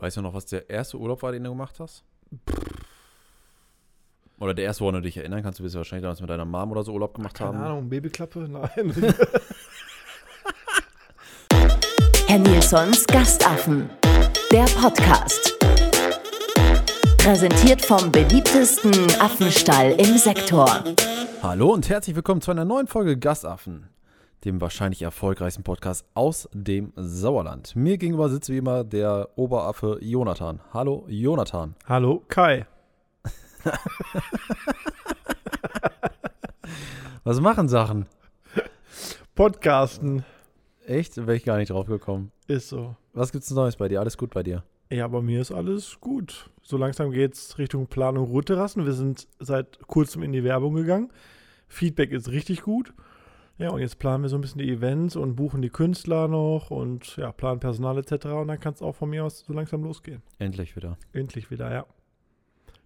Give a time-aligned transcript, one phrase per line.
[0.00, 2.04] Weißt du noch, was der erste Urlaub war, den du gemacht hast?
[4.38, 6.44] Oder der erste, woran du dich erinnern kannst, du wirst ja wahrscheinlich damals mit deiner
[6.44, 7.64] Mom oder so Urlaub gemacht Keine haben.
[7.64, 8.48] Ahnung, Babyklappe?
[8.48, 8.94] Nein.
[12.28, 13.90] Herr Nilsons Gastaffen.
[14.52, 15.58] Der Podcast.
[17.18, 20.84] Präsentiert vom beliebtesten Affenstall im Sektor.
[21.42, 23.88] Hallo und herzlich willkommen zu einer neuen Folge Gastaffen,
[24.44, 27.74] dem wahrscheinlich erfolgreichsten Podcast aus dem Sauerland.
[27.76, 30.60] Mir gegenüber sitzt wie immer der Oberaffe Jonathan.
[30.72, 31.74] Hallo Jonathan.
[31.86, 32.66] Hallo, Kai.
[37.24, 38.06] Was machen Sachen?
[39.34, 40.24] Podcasten
[40.88, 41.18] Echt?
[41.18, 42.32] Wäre ich gar nicht drauf gekommen.
[42.46, 42.96] ist so.
[43.12, 44.00] Was gibt's Neues bei dir?
[44.00, 44.64] Alles gut bei dir?
[44.90, 46.48] Ja, bei mir ist alles gut.
[46.62, 48.86] So langsam geht's Richtung Planung Ruhrterrassen.
[48.86, 51.12] Wir sind seit kurzem in die Werbung gegangen.
[51.66, 52.94] Feedback ist richtig gut.
[53.58, 56.70] Ja, und jetzt planen wir so ein bisschen die Events und buchen die Künstler noch
[56.70, 58.26] und ja, planen Personal etc.
[58.26, 60.22] Und dann kann es auch von mir aus so langsam losgehen.
[60.38, 60.96] Endlich wieder.
[61.12, 61.86] Endlich wieder, ja.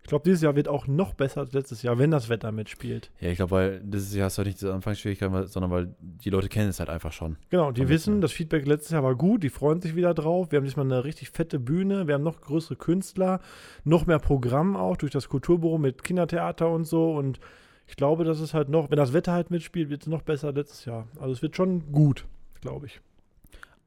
[0.03, 3.13] Ich glaube, dieses Jahr wird auch noch besser als letztes Jahr, wenn das Wetter mitspielt.
[3.21, 6.31] Ja, ich glaube, weil dieses Jahr hast du halt nicht diese Anfangsschwierigkeiten, sondern weil die
[6.31, 7.37] Leute kennen es halt einfach schon.
[7.51, 10.51] Genau, die wissen, das Feedback letztes Jahr war gut, die freuen sich wieder drauf.
[10.51, 13.41] Wir haben diesmal eine richtig fette Bühne, wir haben noch größere Künstler,
[13.85, 17.13] noch mehr Programm auch durch das Kulturbüro mit Kindertheater und so.
[17.13, 17.39] Und
[17.87, 20.49] ich glaube, das ist halt noch, wenn das Wetter halt mitspielt, wird es noch besser
[20.49, 21.07] als letztes Jahr.
[21.21, 22.27] Also es wird schon gut,
[22.61, 23.01] glaube ich.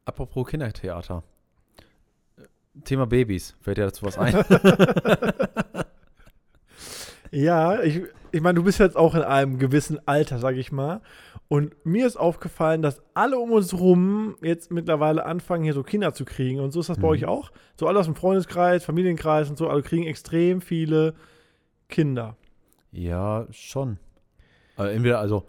[0.05, 1.23] Apropos Kindertheater.
[2.83, 3.55] Thema Babys.
[3.61, 4.35] Fällt dir dazu was ein?
[7.31, 11.01] Ja, ich, ich meine, du bist jetzt auch in einem gewissen Alter, sag ich mal.
[11.47, 16.13] Und mir ist aufgefallen, dass alle um uns rum jetzt mittlerweile anfangen, hier so Kinder
[16.13, 16.59] zu kriegen.
[16.61, 17.09] Und so ist das bei Mhm.
[17.13, 17.51] euch auch.
[17.77, 21.13] So alle aus dem Freundeskreis, Familienkreis und so, alle kriegen extrem viele
[21.89, 22.37] Kinder.
[22.95, 23.97] Ja, schon.
[24.77, 25.45] Also entweder, also,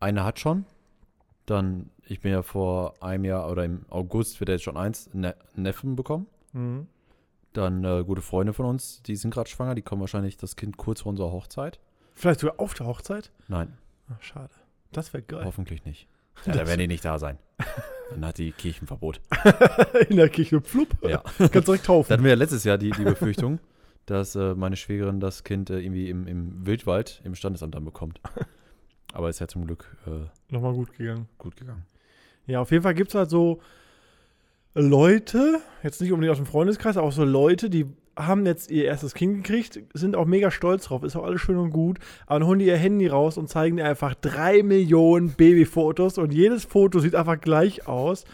[0.00, 0.64] eine hat schon.
[1.46, 5.10] Dann, ich bin ja vor einem Jahr oder im August wird er jetzt schon eins,
[5.12, 6.26] ne Neffen bekommen.
[6.52, 6.86] Mhm.
[7.52, 10.76] Dann äh, gute Freunde von uns, die sind gerade schwanger, die kommen wahrscheinlich das Kind
[10.76, 11.80] kurz vor unserer Hochzeit.
[12.14, 13.30] Vielleicht sogar auf der Hochzeit?
[13.48, 13.76] Nein,
[14.12, 14.50] Ach, schade.
[14.92, 15.44] Das wäre geil.
[15.44, 16.06] hoffentlich nicht.
[16.46, 17.36] Ja, da werden die nicht da sein.
[18.10, 19.20] Dann hat die Kirchenverbot.
[20.08, 20.88] In der Kirche, flupp.
[21.06, 21.22] Ja.
[21.36, 22.12] Kannst direkt Da taufen.
[22.14, 23.58] hatten wir ja letztes Jahr die, die Befürchtung,
[24.10, 28.20] dass äh, meine Schwägerin das Kind äh, irgendwie im, im Wildwald im Standesamt dann bekommt.
[29.12, 31.28] Aber ist ja zum Glück äh, Nochmal gut gegangen.
[31.38, 31.84] gut gegangen.
[32.46, 33.60] Ja, auf jeden Fall gibt es halt so
[34.74, 38.84] Leute, jetzt nicht unbedingt aus dem Freundeskreis, aber auch so Leute, die haben jetzt ihr
[38.84, 42.38] erstes Kind gekriegt, sind auch mega stolz drauf, ist auch alles schön und gut, aber
[42.38, 46.64] dann holen die ihr Handy raus und zeigen dir einfach drei Millionen Babyfotos und jedes
[46.64, 48.24] Foto sieht einfach gleich aus.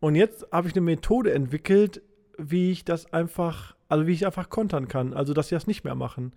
[0.00, 2.02] Und jetzt habe ich eine Methode entwickelt,
[2.38, 5.84] wie ich das einfach, also wie ich einfach kontern kann, also dass sie das nicht
[5.84, 6.32] mehr machen.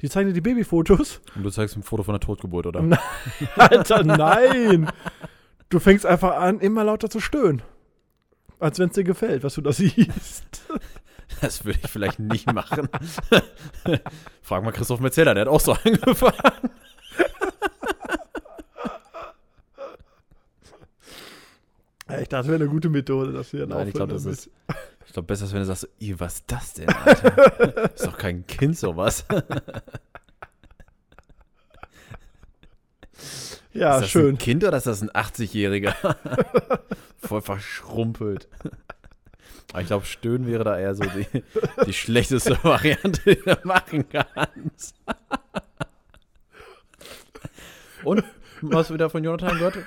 [0.00, 2.82] Die zeigen dir die Babyfotos Und du zeigst ein Foto von der Totgeburt, oder?
[2.82, 2.98] Nein.
[3.56, 4.90] Alter, nein!
[5.68, 7.62] Du fängst einfach an, immer lauter zu stöhnen.
[8.60, 10.62] Als wenn es dir gefällt, was du da siehst.
[11.40, 12.88] Das würde ich vielleicht nicht machen.
[14.42, 16.70] Frag mal Christoph Metzeler, der hat auch so angefangen.
[22.10, 24.50] Ich dachte, das wäre eine gute Methode, dass wir dann Nein, ich glaube, das ist.
[25.18, 27.92] Glaube, besser ist, wenn du sagst, so, "Ih, was ist das denn, Alter?
[27.94, 29.24] ist doch kein Kind, sowas.
[33.72, 34.34] Ja, ist das schön.
[34.34, 35.94] ein Kind oder ist das ein 80-Jähriger?
[37.18, 38.48] Voll verschrumpelt.
[39.72, 41.26] Aber ich glaube, Stöhnen wäre da eher so die,
[41.84, 44.96] die schlechteste Variante, die du machen kannst.
[48.04, 48.24] Und?
[48.62, 49.78] Was wieder von Jonathan gehört?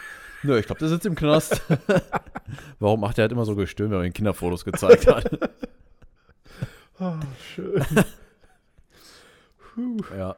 [0.44, 1.62] Nö, ich glaube, der sitzt im Knast.
[2.80, 5.30] Warum macht er halt immer so gestöhnt, wenn man ihm Kinderfotos gezeigt hat?
[7.00, 7.20] Ah,
[7.56, 7.84] schön.
[9.58, 9.98] Puh.
[10.16, 10.36] Ja.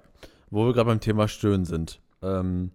[0.49, 1.99] Wo wir gerade beim Thema Stöhnen sind.
[2.21, 2.71] Ähm,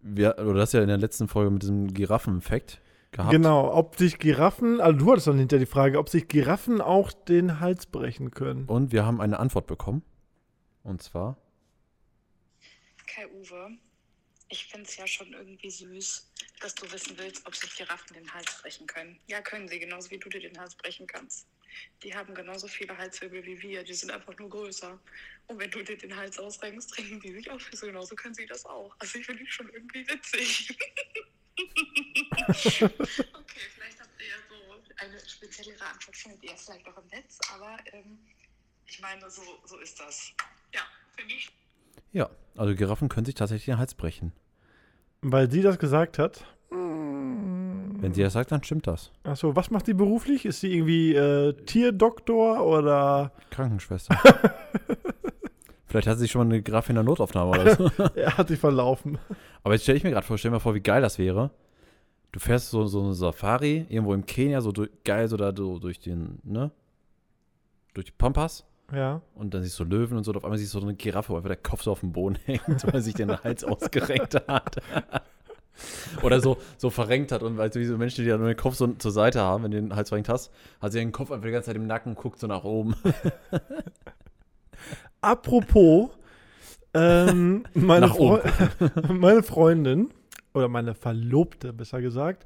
[0.00, 3.32] wir, oder das ja in der letzten Folge mit diesem Giraffeneffekt gehabt.
[3.32, 7.10] Genau, ob sich Giraffen, also du hattest dann hinter die Frage, ob sich Giraffen auch
[7.12, 8.66] den Hals brechen können.
[8.66, 10.02] Und wir haben eine Antwort bekommen.
[10.84, 11.36] Und zwar,
[13.06, 13.78] Kai Uwe,
[14.48, 18.32] ich finde es ja schon irgendwie süß, dass du wissen willst, ob sich Giraffen den
[18.32, 19.18] Hals brechen können.
[19.26, 21.46] Ja, können sie, genauso wie du dir den Hals brechen kannst.
[22.02, 24.98] Die haben genauso viele Halswirbel wie wir, die sind einfach nur größer.
[25.48, 28.46] Und wenn du dir den Hals ausrenkst, trinken die sich auch Füße, genauso können sie
[28.46, 28.94] das auch.
[28.98, 30.78] Also ich finde die schon irgendwie witzig.
[31.58, 32.90] okay,
[33.74, 37.78] vielleicht habt ihr ja so eine speziellere Antwort, findet ihr vielleicht auch im Netz, aber
[37.92, 38.18] ähm,
[38.86, 40.32] ich meine, so, so ist das.
[40.72, 41.50] Ja, finde ich
[42.12, 44.32] ja, also Giraffen können sich tatsächlich den Hals brechen.
[45.22, 46.44] Weil sie das gesagt hat.
[46.70, 49.10] Wenn sie das sagt, dann stimmt das.
[49.24, 50.44] Achso, was macht die beruflich?
[50.44, 54.18] Ist sie irgendwie äh, Tierdoktor oder Krankenschwester.
[55.86, 57.90] Vielleicht hat sie schon mal eine Giraffe in der Notaufnahme oder so.
[58.14, 59.18] er hat sie verlaufen?
[59.62, 61.50] Aber jetzt stelle ich mir gerade vor, stell mal vor, wie geil das wäre.
[62.32, 65.78] Du fährst so, so eine Safari irgendwo im Kenia, so durch, geil so da so
[65.78, 66.70] durch den, ne?
[67.94, 69.20] durch die Pampas Ja.
[69.34, 70.30] und dann siehst du Löwen und so.
[70.30, 72.12] Und auf einmal siehst du so eine Giraffe, wo einfach der Kopf so auf dem
[72.12, 74.76] Boden hängt, weil sich der Hals ausgerenkt hat.
[76.22, 78.76] Oder so, so verrenkt hat und weil du diese Menschen, die dann nur den Kopf
[78.76, 80.50] so zur Seite haben, wenn du den Hals verrenkt hast,
[80.80, 82.94] hat sie den Kopf einfach die ganze Zeit im Nacken, guckt so nach oben.
[85.20, 86.10] Apropos,
[86.94, 88.40] ähm, meine, Freu
[89.08, 90.10] meine Freundin,
[90.54, 92.44] oder meine Verlobte, besser gesagt,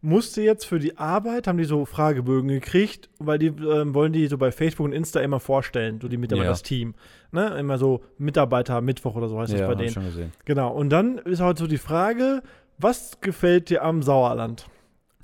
[0.00, 4.26] musste jetzt für die Arbeit, haben die so Fragebögen gekriegt, weil die ähm, wollen die
[4.28, 6.50] so bei Facebook und Insta immer vorstellen, so die Mitarbeiter, Ja.
[6.52, 6.94] das Team.
[7.32, 7.48] Ne?
[7.58, 9.90] Immer so Mitarbeiter Mittwoch oder so heißt das bei denen.
[9.90, 10.32] schon gesehen.
[10.44, 12.42] Genau, und dann ist halt so die Frage,
[12.78, 14.66] was gefällt dir am Sauerland?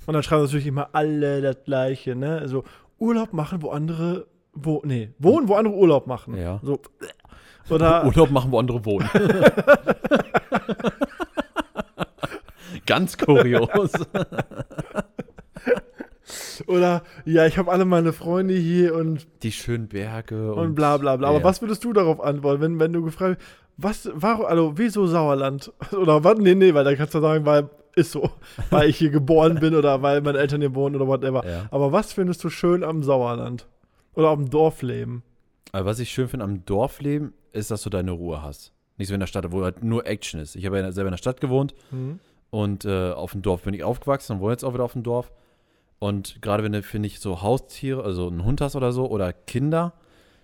[0.07, 2.37] Und dann schreiben natürlich immer alle das Gleiche, ne?
[2.39, 2.63] Also
[2.99, 6.37] Urlaub machen, wo andere, wo, nee, wohnen, wo andere Urlaub machen.
[6.37, 6.59] Ja.
[6.63, 6.79] So.
[7.69, 9.09] Oder, Urlaub machen, wo andere wohnen.
[12.85, 13.91] Ganz kurios.
[16.67, 20.97] oder, ja, ich habe alle meine Freunde hier und, Die schönen Berge und, und bla
[20.97, 21.27] bla bla.
[21.29, 21.43] Aber Ja.
[21.43, 23.41] was würdest du darauf antworten, wenn, wenn du gefragt
[23.77, 25.71] was, warum, also, wieso Sauerland?
[25.91, 26.37] Oder was?
[26.37, 28.29] Nee, nee, weil da kannst du sagen, weil, ist so,
[28.69, 31.45] weil ich hier geboren bin oder weil meine Eltern hier wohnen oder whatever.
[31.45, 31.65] Ja.
[31.71, 33.67] Aber was findest du schön am Sauerland?
[34.13, 35.23] Oder am Dorfleben?
[35.73, 38.71] Aber was ich schön finde am Dorfleben, ist, dass du deine Ruhe hast.
[38.97, 40.55] Nicht so in der Stadt, wo halt nur Action ist.
[40.55, 42.19] Ich habe ja selber in der Stadt gewohnt Hm?
[42.49, 45.03] Und äh, auf dem Dorf bin ich aufgewachsen und wohne jetzt auch wieder auf dem
[45.03, 45.31] Dorf.
[45.99, 49.33] Und gerade wenn du, finde ich, so Haustiere, also einen Hund hast oder so, oder
[49.33, 49.93] Kinder,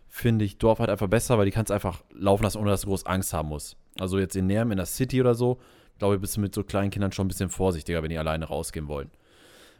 [0.07, 2.87] finde ich Dorf halt einfach besser, weil die kannst einfach laufen lassen, ohne dass du
[2.87, 3.77] groß Angst haben musst.
[3.99, 5.59] Also jetzt in Nerm, in der City oder so,
[5.99, 8.45] glaube ich, bist du mit so kleinen Kindern schon ein bisschen vorsichtiger, wenn die alleine
[8.45, 9.11] rausgehen wollen.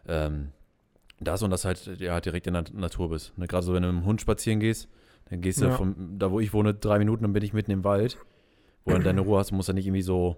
[0.07, 0.50] Ähm,
[1.19, 3.38] das und das halt, ja, halt direkt in der Natur bist.
[3.38, 3.47] Ne?
[3.47, 4.88] Gerade so, wenn du mit dem Hund spazieren gehst,
[5.29, 5.71] dann gehst du Ja.
[5.71, 8.18] von da, wo ich wohne, drei Minuten, dann bin ich mitten im Wald,
[8.85, 9.51] wo du deine Ruhe hast.
[9.51, 10.38] Du musst ja nicht irgendwie so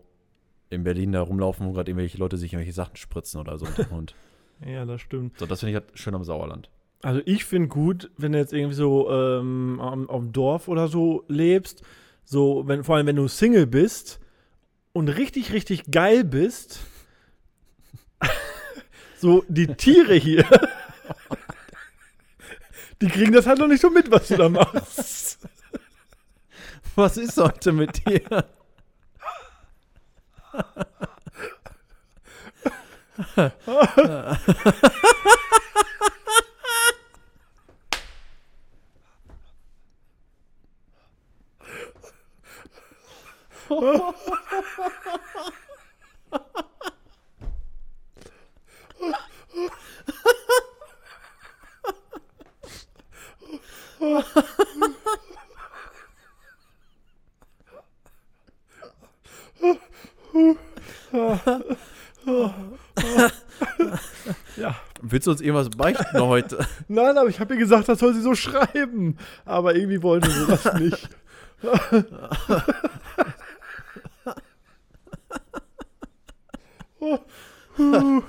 [0.73, 4.15] in Berlin da rumlaufen, wo gerade irgendwelche Leute sich irgendwelche Sachen spritzen oder so Hund.
[4.65, 5.37] Ja, das stimmt.
[5.39, 6.69] So, das finde ich halt schön am Sauerland.
[7.01, 10.87] Also ich finde gut, wenn du jetzt irgendwie so ähm, am, auf dem Dorf oder
[10.87, 11.83] so lebst,
[12.23, 14.21] so, wenn, vor allem wenn du Single bist
[14.93, 16.79] und richtig, richtig geil bist,
[19.17, 20.45] so die Tiere hier,
[23.01, 25.39] die kriegen das halt noch nicht so mit, was du da machst.
[26.95, 28.45] Was ist heute mit dir?
[30.53, 30.63] Ja.
[65.13, 66.65] Willst du uns irgendwas beichten heute?
[66.87, 69.19] Nein, aber ich habe ihr gesagt, das soll sie so schreiben.
[69.45, 71.07] Aber irgendwie wollte sie das nicht.
[76.99, 77.19] oh,
[77.77, 78.23] oh,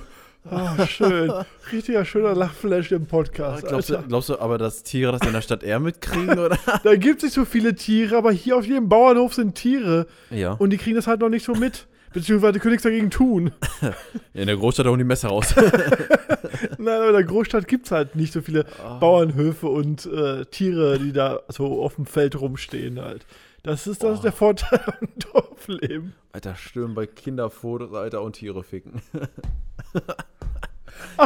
[0.87, 1.33] schön.
[1.71, 3.65] Richtiger schöner Lachflash im Podcast.
[3.65, 6.59] glaubst, du, glaubst du aber, dass Tiere das in der Stadt eher mitkriegen, oder?
[6.83, 10.05] Da gibt es nicht so viele Tiere, aber hier auf jedem Bauernhof sind Tiere.
[10.29, 10.51] Ja.
[10.51, 11.87] Und die kriegen das halt noch nicht so mit.
[12.15, 13.51] Beziehungsweise können nichts dagegen tun.
[14.33, 15.53] In der Großstadt hauen die Messer raus.
[16.77, 18.65] Nein, aber in der Großstadt gibt es halt nicht so viele
[19.01, 23.25] Bauernhöfe und äh, Tiere, die da so auf dem Feld rumstehen halt.
[23.63, 26.13] Das ist, das ist der Vorteil am Dorfleben.
[26.31, 29.01] Alter, stören bei Kinderfotos, Alter, und Tiere ficken.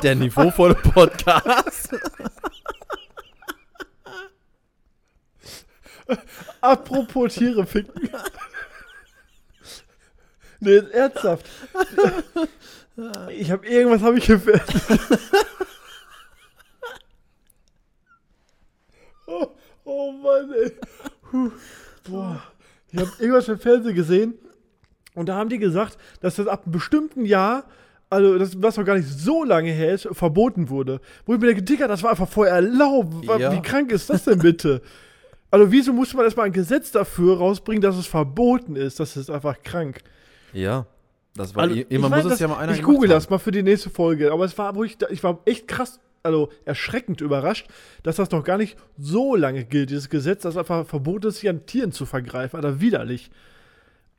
[0.01, 1.95] der niveauvolle Podcast.
[6.61, 8.09] Apropos Tiere ficken.
[10.59, 11.45] Nee, jetzt ernsthaft.
[13.31, 14.61] Ich habe irgendwas habe ich gefällt.
[19.27, 19.47] oh,
[19.85, 20.71] oh Mann, ey.
[21.29, 21.51] Puh.
[22.09, 22.43] Boah.
[22.91, 24.33] Ich habe irgendwas im Fernsehen gesehen
[25.15, 27.65] und da haben die gesagt, dass das ab einem bestimmten Jahr,
[28.09, 30.99] also das, was noch gar nicht so lange her ist, verboten wurde.
[31.25, 33.25] Wo ich mir denke, Digga, das war einfach vorher erlaubt.
[33.39, 33.51] Ja.
[33.51, 34.81] Wie krank ist das denn bitte?
[35.51, 38.99] Also wieso muss man erstmal ein Gesetz dafür rausbringen, dass es verboten ist?
[38.99, 40.01] Das ist einfach krank.
[40.53, 40.85] Ja.
[41.35, 43.15] Das war, Also, immer ich muss weiß, es das- ja mal einer Ich google haben.
[43.15, 44.31] das mal für die nächste Folge.
[44.31, 47.67] Aber es war, wo ich, da, ich war echt krass, also erschreckend überrascht,
[48.03, 51.49] dass das noch gar nicht so lange gilt, dieses Gesetz, das einfach verboten ist, sich
[51.49, 52.57] an Tieren zu vergreifen.
[52.57, 53.29] Alter, widerlich.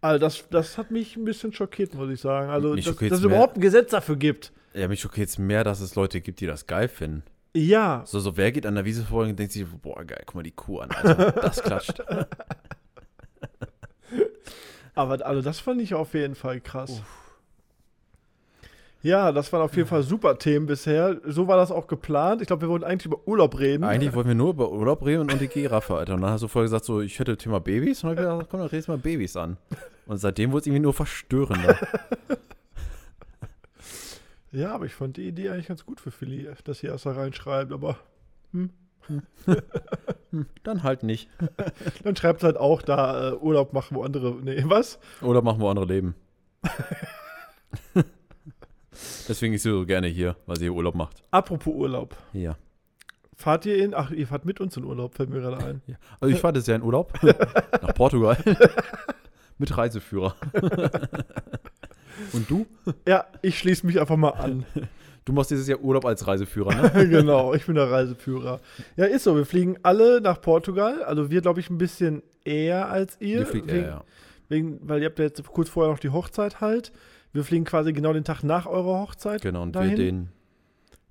[0.00, 2.48] Also das, das hat mich ein bisschen schockiert, muss ich sagen.
[2.50, 4.52] Also, Mich dass, dass es überhaupt ein Gesetz dafür gibt.
[4.72, 7.22] Ja, mich schockiert es mehr, dass es Leute gibt, die das geil finden.
[7.54, 10.36] Ja, So, so wer geht an der Wiese vorbei und denkt sich, boah, geil, guck
[10.36, 11.32] mal die Kuh an, Alter.
[11.32, 12.00] Das klatscht.
[15.00, 17.02] aber also das fand ich auf jeden Fall krass.
[19.02, 21.20] Ja, das waren auf jeden Fall super Themen bisher.
[21.24, 22.42] So war das auch geplant.
[22.42, 23.82] Ich glaube, wir wollten eigentlich über Urlaub reden.
[23.82, 26.14] Eigentlich wollten wir nur über Urlaub reden und, die Giraffe, Alter.
[26.14, 28.04] Und dann hast du vorher gesagt, so, ich hätte Thema Babys.
[28.04, 29.56] Und dann hab ich gedacht, komm, dann redest du mal Babys an.
[30.04, 31.78] Und seitdem wurde es irgendwie nur verstörender.
[34.52, 37.12] Ja, aber ich fand die Idee eigentlich ganz gut für Philly, dass hier erst da
[37.12, 37.72] reinschreibt.
[37.72, 37.96] Aber
[38.52, 38.70] hm.
[40.62, 41.28] Dann halt nicht.
[42.04, 44.34] dann schreibt halt auch da äh, Urlaub machen, wo andere.
[44.42, 44.98] Nee, was?
[45.22, 46.14] Oder machen wir andere Leben.
[49.28, 51.22] Deswegen ist sie so gerne hier, weil sie hier Urlaub macht.
[51.30, 52.16] Apropos Urlaub.
[52.32, 52.56] Ja.
[53.36, 53.94] Fahrt ihr in.
[53.94, 55.80] Ach, ihr fahrt mit uns in Urlaub, fällt mir gerade ein.
[55.86, 55.96] ja.
[56.20, 58.36] Also ich fahre das Jahr in Urlaub nach Portugal
[59.58, 60.34] mit Reiseführer.
[62.32, 62.66] und du?
[63.06, 64.66] Ja, ich schließe mich einfach mal an.
[65.30, 67.08] Du machst dieses Jahr Urlaub als Reiseführer, ne?
[67.08, 68.58] genau, ich bin der Reiseführer.
[68.96, 69.36] Ja, ist so.
[69.36, 71.04] Wir fliegen alle nach Portugal.
[71.04, 73.38] Also wir, glaube ich, ein bisschen eher als ihr.
[73.38, 74.04] Ihr fliegt wegen, eher, ja.
[74.48, 76.90] wegen, weil ihr habt ja jetzt kurz vorher noch die Hochzeit halt.
[77.32, 79.40] Wir fliegen quasi genau den Tag nach eurer Hochzeit.
[79.40, 79.90] Genau, und dahin.
[79.90, 80.28] wir den,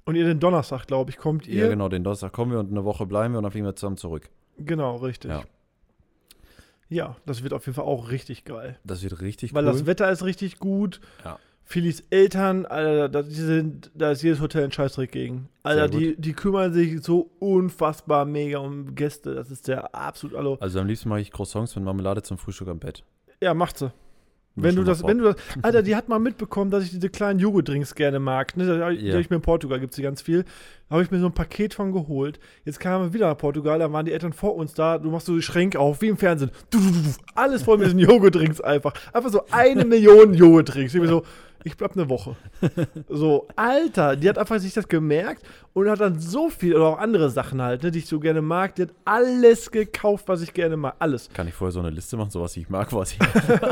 [0.04, 1.64] Und ihr den Donnerstag, glaube ich, kommt ihr.
[1.64, 3.78] ja genau, den Donnerstag kommen wir und eine Woche bleiben wir und dann fliegen wir
[3.78, 4.30] zusammen zurück.
[4.58, 5.32] Genau, richtig.
[5.32, 5.44] Ja.
[6.90, 8.80] Ja, das wird auf jeden Fall auch richtig geil.
[8.84, 9.72] Das wird richtig Weil cool.
[9.72, 11.00] das Wetter ist richtig gut.
[11.24, 11.40] Ja.
[11.72, 15.50] Phillys Eltern, Alter, da, die sind, da ist jedes Hotel ein Scheißdreck gegen.
[15.62, 19.36] Alter, die, die kümmern sich so unfassbar mega um Gäste.
[19.36, 22.70] Das ist der absolut, also, also am liebsten mache ich Croissants mit Marmelade zum Frühstück
[22.70, 23.04] am Bett.
[23.40, 23.92] ja, macht sie.
[24.56, 27.40] Wenn du das, wenn du das, Alter, die hat mal mitbekommen, dass ich diese kleinen
[27.40, 28.58] Joghurtdrinks gerne mag.
[28.58, 28.66] Ne?
[28.66, 30.44] Da, hab ich- mir in Portugal gibt es die ganz viel.
[30.90, 32.40] Da habe ich mir so ein Paket von geholt.
[32.66, 34.98] Jetzt kamen wir wieder nach Portugal, da waren die Eltern vor uns da.
[34.98, 36.52] Du machst so die Schränke auf, wie im Fernsehen.
[36.72, 37.10] Du, du, du, du.
[37.36, 38.94] Alles voll mit diesen Joghurtdrinks einfach.
[39.14, 40.94] Einfach so eine Million Joghurtdrinks.
[40.94, 41.24] Ich bin so,
[41.64, 42.36] ich bleib eine Woche.
[43.10, 47.00] So, Alter, die hat einfach sich das gemerkt und hat dann so viel, oder auch
[47.00, 48.76] andere Sachen halt, ne, die ich so gerne mag.
[48.76, 50.96] Die hat alles gekauft, was ich gerne mag.
[51.00, 51.30] Alles.
[51.34, 53.20] Kann ich vorher so eine Liste machen, so was ich mag, was ich.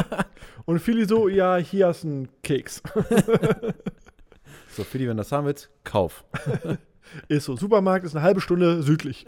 [0.66, 2.82] Und viele so, ja, hier hast du einen Keks.
[4.76, 6.26] so, Fili, wenn du das haben willst, kauf.
[7.30, 7.56] Ist so.
[7.56, 9.26] Supermarkt ist eine halbe Stunde südlich.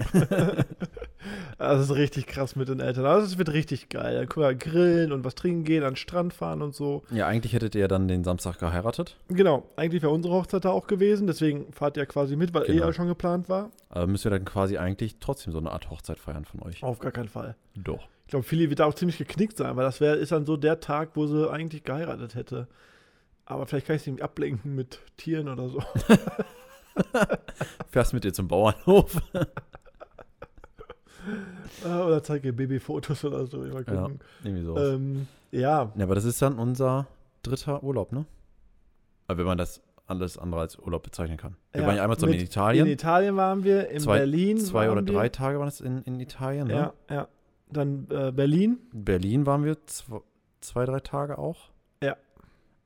[1.60, 3.06] Das ist richtig krass mit den Eltern.
[3.06, 4.16] Also es wird richtig geil.
[4.16, 7.04] Dann können wir grillen und was trinken gehen, an den Strand fahren und so.
[7.12, 9.18] Ja, eigentlich hättet ihr dann den Samstag geheiratet.
[9.28, 9.68] Genau.
[9.75, 11.28] Eigentlich wäre unsere Hochzeit da auch gewesen.
[11.28, 12.78] Deswegen fahrt ihr quasi mit, weil Genau.
[12.78, 13.70] eh ja schon geplant war.
[13.89, 16.82] Aber müsst ihr dann quasi eigentlich trotzdem so eine Art Hochzeit feiern von euch.
[16.82, 17.56] Auf gar keinen Fall.
[17.75, 18.08] Doch.
[18.25, 20.56] Ich glaube, Philly wird da auch ziemlich geknickt sein, weil das wär, ist dann so
[20.56, 22.68] der Tag, wo sie eigentlich geheiratet hätte.
[23.46, 25.82] Aber vielleicht kann ich sie nicht ablenken mit Tieren oder so.
[27.89, 29.18] Fährst mit ihr zum Bauernhof.
[31.86, 33.60] Ah, oder zeige Babyfotos oder so.
[33.60, 34.20] Mal Ja, gucken.
[34.44, 34.78] irgendwie so.
[34.78, 37.08] Ähm, ja, Ja, aber das ist dann unser
[37.44, 38.26] dritter Urlaub, ne?
[39.28, 41.56] Aber wenn man das alles andere als Urlaub bezeichnen kann.
[41.72, 42.88] Wir Ja, waren ja einmal zusammen in Italien.
[42.88, 44.58] In Italien waren wir, in zwei, Berlin.
[44.58, 45.14] Zwei oder wir.
[45.14, 46.74] drei Tage waren es in, in Italien, ne?
[46.74, 47.28] Ja, ja.
[47.72, 48.80] Dann äh, Berlin.
[48.92, 50.22] Berlin waren wir zwei,
[50.62, 51.70] zwei, drei Tage auch.
[52.04, 52.18] Ja.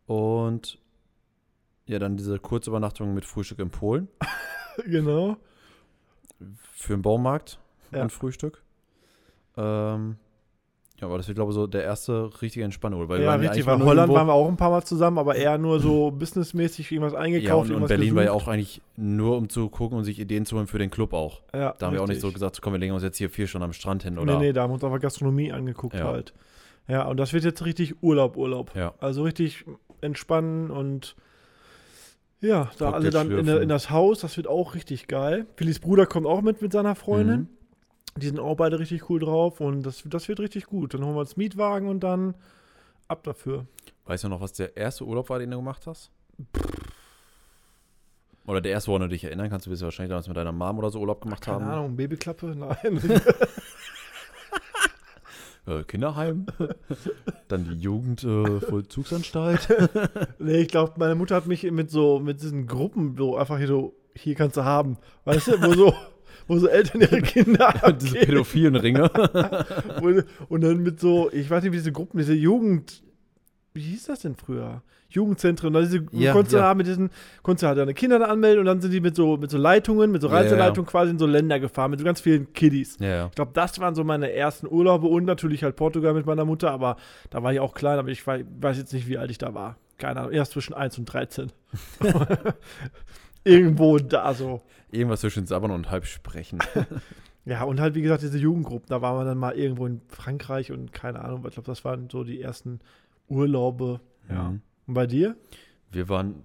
[0.06, 0.80] Und
[1.86, 4.10] ja, dann diese Kurzübernachtung mit Frühstück in Polen
[4.86, 5.38] genau.
[6.74, 7.60] für den Baumarkt
[7.96, 8.04] Ja.
[8.04, 8.64] und Frühstück.
[9.58, 10.16] Ähm,
[11.00, 13.08] ja, aber das wird, glaube ich, so der erste richtige Entspannung.
[13.10, 13.66] Weil ja, richtig.
[13.66, 16.92] Weil nur Holland waren wir auch ein paar Mal zusammen, aber eher nur so businessmäßig
[16.92, 17.48] irgendwas eingekauft.
[17.48, 18.48] Ja, und, und irgendwas Berlin war ja gesucht.
[18.48, 21.42] auch eigentlich nur, um zu gucken und sich Ideen zu holen für den Club auch.
[21.54, 22.36] Ja, Da haben wir auch nicht so richtig.
[22.42, 24.38] gesagt, komm, wir legen uns jetzt hier vier Stunden am Strand hin, oder?
[24.40, 26.06] Nee, nee, da haben wir uns einfach Gastronomie angeguckt Ja.
[26.06, 26.34] halt.
[26.88, 28.72] Ja, und das wird jetzt richtig Urlaub, Urlaub.
[28.76, 28.94] Ja.
[29.00, 29.66] Also richtig
[30.02, 31.16] entspannen und
[32.42, 35.46] ja, da Cocktail alle dann in, in das Haus, das wird auch richtig geil.
[35.56, 37.40] Phillys Bruder kommt auch mit mit seiner Freundin.
[37.42, 37.48] Mhm.
[38.18, 40.94] Die sind auch beide richtig cool drauf und das, das wird richtig gut.
[40.94, 42.36] Dann holen wir uns Mietwagen und dann
[43.08, 43.66] ab dafür.
[44.06, 46.12] Weißt du noch, was der erste Urlaub war, den du gemacht hast?
[48.46, 50.52] Oder der erste, woran du dich erinnern kannst, du wirst ja wahrscheinlich damals mit deiner
[50.52, 51.72] Mom oder so Urlaub gemacht Keine haben.
[51.72, 52.48] Ahnung, Babyklappe?
[52.56, 53.02] Nein.
[55.66, 56.46] Äh, Kinderheim.
[57.48, 59.70] Dann die Jugendvollzugsanstalt.
[60.40, 63.68] nee, ich glaube, meine Mutter hat mich mit so, mit diesen Gruppen so einfach hier
[63.68, 64.98] so, hier kannst du haben.
[65.24, 65.94] Weißt du, wo so,
[66.48, 68.26] wo so Eltern ihre Kinder Diese abgeben.
[68.26, 69.10] pädophilen Ringe.
[70.02, 73.04] und, und dann mit so, ich weiß nicht, wie diese Gruppen, diese Jugend,
[73.74, 74.82] wie hieß das denn früher?
[75.10, 76.64] Jugendzentren, und dann diese Ja, konntest du ja.
[76.64, 77.12] haben mit diesen,
[77.44, 79.60] konntest du halt deine Kinder da anmelden und dann sind die mit so, mit so
[79.60, 80.44] Leitungen, mit so Ja, ja, ja.
[80.50, 82.98] Reiseleitungen quasi in so Länder gefahren, mit so ganz vielen Kiddies.
[83.00, 83.28] ja.
[83.28, 86.72] Ich glaube, das waren so meine ersten Urlaube und natürlich halt Portugal mit meiner Mutter,
[86.72, 86.96] aber
[87.30, 89.54] da war ich auch klein, aber ich wei- weiß jetzt nicht, wie alt ich da
[89.54, 89.78] war.
[90.00, 91.52] Keine Ahnung, erst zwischen 1 und 13.
[93.44, 94.62] Irgendwo da so.
[94.92, 96.60] Irgendwas zwischen Sabbern und halb sprechen.
[97.46, 100.72] Ja, und halt, wie gesagt, diese Jugendgruppen, da waren wir dann mal irgendwo in Frankreich
[100.72, 102.80] und keine Ahnung, ich glaube, das waren so die ersten
[103.28, 104.00] Urlaube.
[104.30, 104.44] Ja.
[104.52, 104.62] Mhm.
[104.88, 105.36] Und bei dir?
[105.92, 106.42] Wir waren,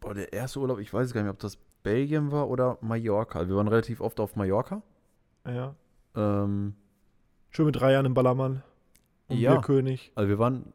[0.00, 3.48] boah, der erste Urlaub, ich weiß gar nicht mehr, ob das Belgien war oder Mallorca.
[3.48, 4.82] Wir waren relativ oft auf Mallorca.
[5.48, 5.74] Ja.
[6.14, 6.74] Ähm,
[7.48, 8.62] Schön mit drei Jahren im Ballermann.
[9.28, 9.52] Und Ja.
[9.52, 10.12] Bierkönig.
[10.14, 10.74] also wir waren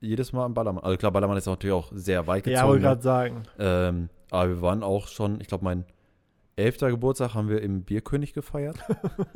[0.00, 0.82] jedes Mal am Ballermann.
[0.82, 2.82] Also klar, Ballermann ist natürlich auch sehr weit Ja, wollte gezogen.
[2.82, 3.42] gerade sagen.
[3.58, 5.84] ähm, aber wir waren auch schon, ich glaube, mein
[6.56, 8.78] elfter Geburtstag haben wir im Bierkönig gefeiert.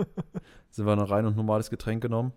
[0.71, 2.33] Sind wir noch rein und normales Getränk genommen.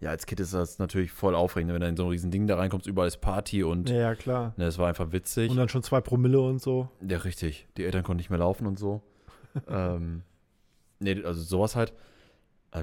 [0.00, 2.46] Ja, als Kind ist das natürlich voll aufregend, wenn du in so ein riesen Ding
[2.46, 4.54] da reinkommst, überall ist Party und Ja, ja, klar.
[4.56, 5.50] ne, es war einfach witzig.
[5.50, 6.88] Und dann schon zwei Promille und so.
[7.06, 7.66] Ja, richtig.
[7.76, 9.02] Die Eltern konnten nicht mehr laufen und so.
[9.68, 10.22] ähm,
[11.00, 11.92] nee, also sowas halt.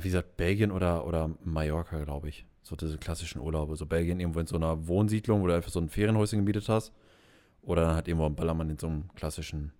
[0.01, 2.45] Wie gesagt, Belgien oder, oder Mallorca, glaube ich.
[2.63, 3.75] So diese klassischen Urlaube.
[3.75, 6.91] So Belgien irgendwo in so einer Wohnsiedlung, wo du einfach so ein Ferienhäuschen gemietet hast.
[7.65, 9.71] Oder dann halt irgendwo am Ballermann in so einem klassischen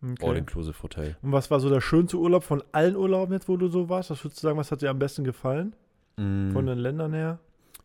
[0.00, 0.26] Okay.
[0.28, 1.16] All-Inclusive-Hotel.
[1.22, 4.10] Und was war so der schönste Urlaub von allen Urlauben jetzt, wo du so warst?
[4.10, 5.74] Was würdest du sagen, was hat dir am besten gefallen?
[6.16, 7.40] Mm, Von den Ländern her?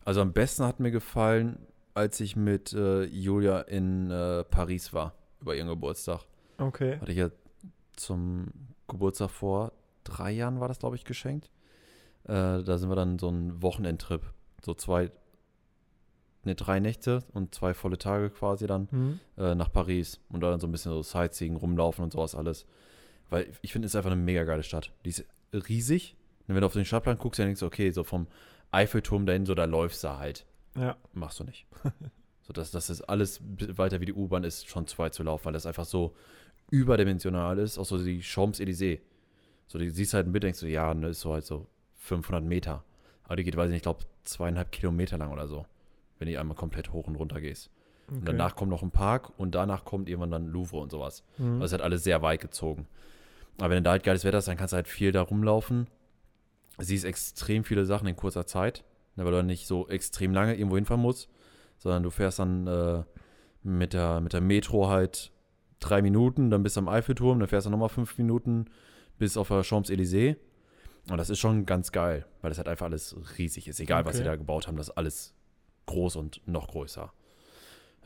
[0.05, 1.57] Also am besten hat mir gefallen,
[1.95, 6.21] als ich mit äh, Julia in äh, Paris war, über ihren Geburtstag.
[6.59, 6.99] Okay.
[6.99, 7.29] Hatte ich ja
[7.95, 8.45] zum
[8.87, 9.71] Geburtstag vor
[10.03, 11.49] drei Jahren war das, glaube ich, geschenkt.
[12.25, 14.21] Äh, da sind wir dann so einen Wochenendtrip.
[14.63, 15.11] So zwei,
[16.45, 19.19] ne, drei Nächte und zwei volle Tage quasi dann Hm.
[19.37, 20.19] äh, nach Paris.
[20.29, 22.65] Und da dann so ein bisschen so Sightseeing, rumlaufen und sowas alles.
[23.29, 24.91] Weil ich finde, es ist einfach eine mega geile Stadt.
[25.05, 26.15] Die ist riesig.
[26.47, 28.27] Und wenn du auf den Stadtplan guckst, dann denkst du, okay, so vom
[28.71, 30.45] Eiffelturm dahin, so da läufst du halt.
[30.75, 30.97] Ja.
[31.13, 31.65] Machst du nicht.
[32.41, 35.45] so, dass das ist alles weiter wie die U-Bahn ist, schon zu weit zu laufen,
[35.45, 36.15] weil das einfach so
[36.71, 37.77] überdimensional ist.
[37.77, 38.99] Auch so die Champs-Élysées.
[39.67, 42.43] So, die siehst halt ein Bild, denkst du, ja, ne, ist so halt so 500
[42.43, 42.83] Meter.
[43.23, 45.65] Aber die geht, weiß ich nicht, ich glaube, zweieinhalb Kilometer lang oder so.
[46.23, 47.69] Wenn die einmal komplett hoch und runter gehst.
[48.07, 48.25] Und Okay.
[48.27, 51.23] danach kommt noch ein Park und danach kommt irgendwann dann Louvre und sowas.
[51.37, 51.55] Mhm.
[51.55, 52.87] Also ist halt alles sehr weit gezogen.
[53.57, 55.87] Aber wenn du da halt geiles Wetter hast, dann kannst du halt viel da rumlaufen.
[56.79, 58.83] Siehst extrem viele Sachen in kurzer Zeit,
[59.15, 61.29] ne, weil du dann nicht so extrem lange irgendwo hinfahren musst,
[61.77, 63.03] sondern du fährst dann äh,
[63.63, 65.31] mit, der, mit der Metro halt
[65.79, 68.65] drei Minuten, dann bist du am Eiffelturm, dann fährst du nochmal fünf Minuten
[69.19, 70.37] bis auf der Champs-Élysées.
[71.09, 73.79] Und das ist schon ganz geil, weil das halt einfach alles riesig ist.
[73.81, 74.29] Egal, was sie Okay.
[74.29, 75.33] da gebaut haben, das ist alles
[75.85, 77.11] groß und noch größer.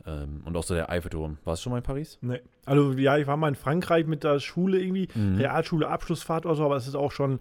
[0.06, 1.38] Ähm, und auch so der Eiffelturm.
[1.44, 2.18] Warst du schon mal in Paris?
[2.20, 2.40] Nee.
[2.66, 5.36] Also, ja, ich war mal in Frankreich mit der Schule irgendwie, Mhm.
[5.36, 7.40] Realschule, Abschlussfahrt oder so, aber es ist auch schon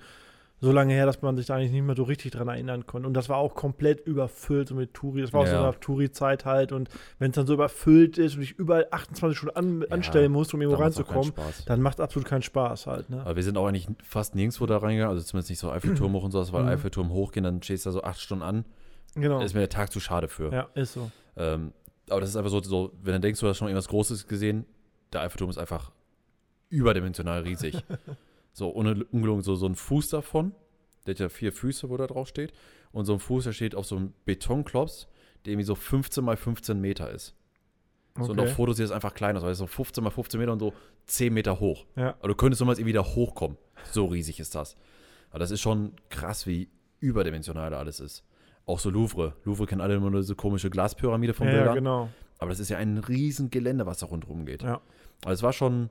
[0.59, 3.07] so lange her, dass man sich da eigentlich nicht mehr so richtig dran erinnern konnte.
[3.07, 5.21] Und das war auch komplett überfüllt so mit Touri.
[5.21, 5.67] Das war auch so Ja.
[5.69, 6.71] eine Touri-Zeit halt.
[6.71, 10.31] Und wenn es dann so überfüllt ist und ich überall 28 Stunden an, Ja, anstellen
[10.31, 11.31] musst, um irgendwo reinzukommen,
[11.67, 13.07] dann macht absolut keinen Spaß halt.
[13.11, 13.21] Ne?
[13.21, 16.23] Aber wir sind auch eigentlich fast nirgendwo da reingegangen, also zumindest nicht so Eiffelturm hoch
[16.23, 16.69] und sowas, weil Mhm.
[16.69, 18.65] Eiffelturm hochgehen, dann stehst du da so acht Stunden an.
[19.21, 19.41] Genau.
[19.41, 20.51] Ist mir der Tag zu schade für.
[20.51, 21.11] Ja, ist so.
[21.35, 21.73] Ähm,
[22.09, 24.65] aber das ist einfach so, so, wenn du denkst, du hast schon irgendwas Großes gesehen,
[25.13, 25.91] der Eiffelturm ist einfach
[26.69, 27.83] überdimensional riesig.
[28.53, 30.53] so, ohne ungelogen, so, so ein Fuß davon,
[31.05, 32.53] der hat ja vier Füße, wo da drauf steht.
[32.91, 35.07] Und so ein Fuß, der steht auf so einem Betonklops,
[35.45, 37.33] der irgendwie so 15 mal 15 Meter ist.
[38.15, 38.55] So, und auf Okay.
[38.55, 40.73] Fotos sieht das einfach klein aus, weil es so 15 mal 15 Meter und so
[41.05, 41.85] 10 Meter hoch.
[41.95, 42.15] Ja.
[42.19, 43.57] Aber du könntest nochmals irgendwie da hochkommen.
[43.91, 44.75] So riesig ist das.
[45.29, 48.23] Aber das ist schon krass, wie überdimensional da alles ist.
[48.67, 49.33] Auch so Louvre.
[49.45, 51.75] Louvre kennen alle immer nur diese komische Glaspyramide von Ja, ja, Bildern.
[51.75, 52.09] genau.
[52.37, 54.61] Aber das ist ja ein riesen Gelände, was da rundherum geht.
[54.61, 54.81] Ja.
[55.25, 55.89] Also es war schon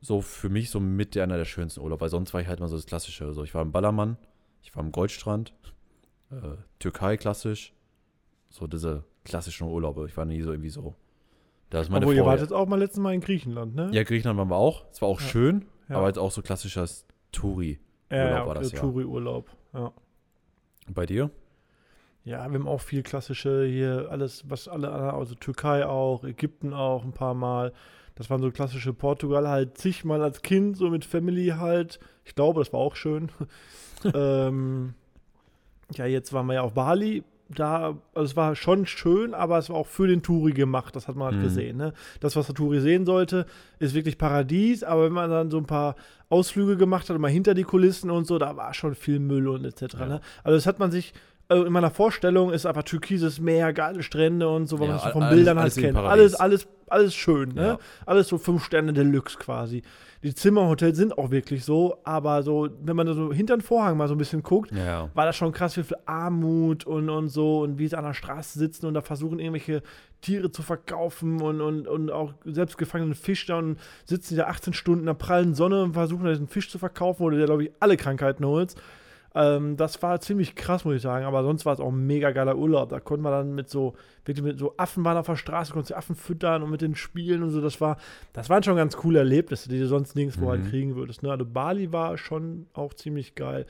[0.00, 2.68] so für mich so mit einer der schönsten Urlaub, weil sonst war ich halt mal
[2.68, 3.32] so das Klassische.
[3.32, 4.16] So, ich war im Ballermann,
[4.62, 5.52] ich war im Goldstrand,
[6.30, 6.36] äh,
[6.78, 7.72] Türkei klassisch.
[8.50, 10.06] So diese klassischen Urlaube.
[10.06, 10.94] Ich war nie so irgendwie so.
[11.70, 12.30] Da ist meine Obwohl, ihr Frau.
[12.30, 13.90] wart jetzt auch mal letztes Mal in Griechenland, ne?
[13.92, 14.86] ja, Griechenland waren wir auch.
[14.90, 15.26] Es war auch Ja.
[15.26, 15.96] schön, Ja.
[15.96, 16.86] aber jetzt auch so klassischer
[17.32, 17.78] Touri.
[18.10, 18.78] ja, Urlaub ja, war das, ja.
[18.80, 19.50] Touri-Urlaub.
[19.74, 19.92] Ja.
[20.94, 21.30] Bei dir?
[22.28, 26.74] Ja, wir haben auch viel klassische hier, alles, was alle anderen, also Türkei auch, Ägypten
[26.74, 27.72] auch ein paar Mal.
[28.16, 31.98] Das waren so klassische Portugal halt zigmal als Kind, so mit Family halt.
[32.26, 33.30] Ich glaube, das war auch schön.
[34.14, 34.92] ähm,
[35.94, 37.24] ja, jetzt waren wir ja auf Bali.
[37.50, 41.08] Da, also es war schon schön, aber es war auch für den Touri gemacht, das
[41.08, 41.44] hat man halt Mhm.
[41.44, 41.76] gesehen.
[41.78, 41.94] Ne?
[42.20, 43.46] Das, was der Touri sehen sollte,
[43.78, 45.96] ist wirklich Paradies, aber wenn man dann so ein paar
[46.28, 49.64] Ausflüge gemacht hat, mal hinter die Kulissen und so, da war schon viel Müll und
[49.64, 49.94] etc.
[49.98, 50.06] Ja.
[50.06, 50.20] Ne?
[50.44, 51.14] Also das hat man sich,
[51.48, 55.00] also in meiner Vorstellung ist einfach türkises Meer, geile Strände und so, was Ja, man
[55.02, 55.96] so von Bildern halt kennt.
[55.96, 57.62] Alles, alles, alles schön, ne?
[57.62, 57.78] Ja.
[58.06, 59.82] Alles so fünf Sterne Deluxe quasi.
[60.22, 63.96] Die Zimmerhotels sind auch wirklich so, aber so, wenn man da so hinter den Vorhang
[63.96, 65.08] mal so ein bisschen guckt, Ja.
[65.14, 68.14] war das schon krass, wie viel Armut und, und so und wie sie an der
[68.14, 69.82] Straße sitzen und da versuchen, irgendwelche
[70.20, 74.72] Tiere zu verkaufen und, und, und auch selbst gefangenen Fisch da und sitzen da 18
[74.72, 77.64] Stunden in der prallen Sonne und versuchen, diesen Fisch zu verkaufen, wo du dir, glaube
[77.64, 78.78] ich, alle Krankheiten holst.
[79.40, 82.32] Ähm, das war ziemlich krass, muss ich sagen, aber sonst war es auch ein mega
[82.32, 82.88] geiler Urlaub.
[82.88, 85.90] Da konnte man dann mit so, wirklich mit so Affen waren auf der Straße, konntest
[85.90, 87.60] die Affen füttern und mit den Spielen und so.
[87.60, 87.98] Das war,
[88.32, 90.68] das waren schon ganz coole Erlebnisse, die du sonst nirgendwo halt Mhm.
[90.70, 91.22] kriegen würdest.
[91.22, 91.30] Ne?
[91.30, 93.64] Also Bali war schon auch ziemlich geil.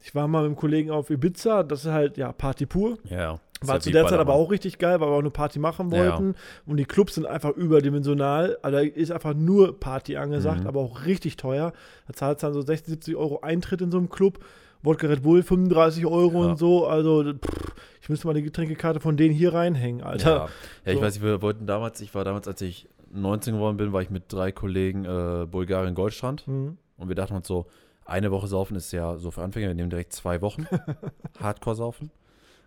[0.00, 2.98] Ich war mal mit einem Kollegen auf Ibiza, das ist halt, ja, Party pur.
[3.04, 3.40] Ja.
[3.62, 5.90] War halt zu der Zeit aber auch richtig geil, weil wir auch eine Party machen
[5.90, 5.98] Ja.
[5.98, 6.34] wollten.
[6.66, 8.58] Und die Clubs sind einfach überdimensional.
[8.60, 10.66] Also da ist einfach nur Party angesagt, Mhm.
[10.66, 11.72] aber auch richtig teuer.
[12.06, 14.40] Da zahlst du dann so 60, 70 Euro Eintritt in so einem Club,
[14.86, 16.50] Wodka Red Bull 35 Euro Ja.
[16.50, 16.86] und so.
[16.86, 20.30] Also, pff, ich müsste mal eine Getränkekarte von denen hier reinhängen, Alter.
[20.30, 20.36] Ja,
[20.84, 21.02] ja ich So.
[21.04, 24.10] weiß nicht, wir wollten damals, ich war damals, als ich 19 geworden bin, war ich
[24.10, 26.78] mit drei Kollegen äh, Bulgarien Goldstrand Mhm.
[26.98, 27.66] und wir dachten uns so,
[28.04, 30.66] eine Woche saufen ist ja so für Anfänger, wir nehmen direkt zwei Wochen
[31.40, 32.10] Hardcore saufen.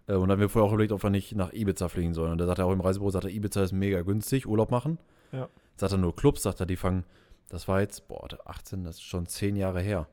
[0.07, 2.33] Äh, und dann haben wir vorher auch überlegt, ob wir nicht nach Ibiza fliegen sollen.
[2.33, 4.97] Und da sagt er auch im Reisebüro, sagt er, Ibiza ist mega günstig, Urlaub machen.
[5.31, 5.47] Ja.
[5.77, 7.05] Sagt er nur Clubs, sagt er, die fangen,
[7.49, 10.07] das war jetzt, boah, 18, das ist schon 10 Jahre her.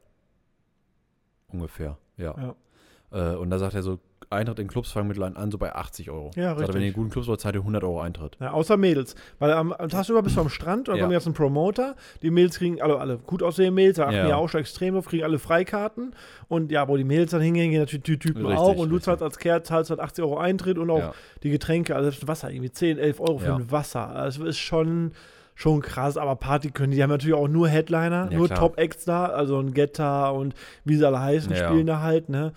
[1.53, 2.55] Ungefähr, ja.
[3.13, 3.99] Äh, und da sagt er so,
[4.31, 6.33] Eintritt in Clubs fangen mittlerweile an, so bei 80 Euro.
[6.35, 6.95] Ja, sagt er, wenn ihr in richtig.
[6.95, 8.37] guten Clubs wollt, zahlt ihr 100 Euro Eintritt.
[8.41, 9.15] Ja, außer Mädels.
[9.39, 11.03] Weil am, am Tag über bist du am Strand und dann Ja.
[11.05, 11.95] kommen jetzt ein Promoter.
[12.23, 14.29] Die Mädels kriegen, alle, alle gut aussehende Mädels, da achten Ja.
[14.31, 16.17] ja auch schon extrem drauf, kriegen alle Freikarten.
[16.49, 18.71] Und ja, wo die Mädels dann hingehen, gehen natürlich die Typen Richtig, auch.
[18.77, 19.05] Und du richtig.
[19.05, 21.15] zahlst als Kerl zahlst halt 80 Euro Eintritt und auch Ja.
[21.45, 23.57] die Getränke, also das Wasser, irgendwie 10, 11 Euro für Ja.
[23.57, 24.09] ein Wasser.
[24.09, 25.13] Also ist schon,
[25.57, 28.49] schon krass, aber Party können die, die haben natürlich auch nur Headliner, Ja, nur.
[28.49, 31.67] Top-Acts da, also ein Getta und wie sie alle heißen, Ja.
[31.69, 32.53] spielen da halt, ne.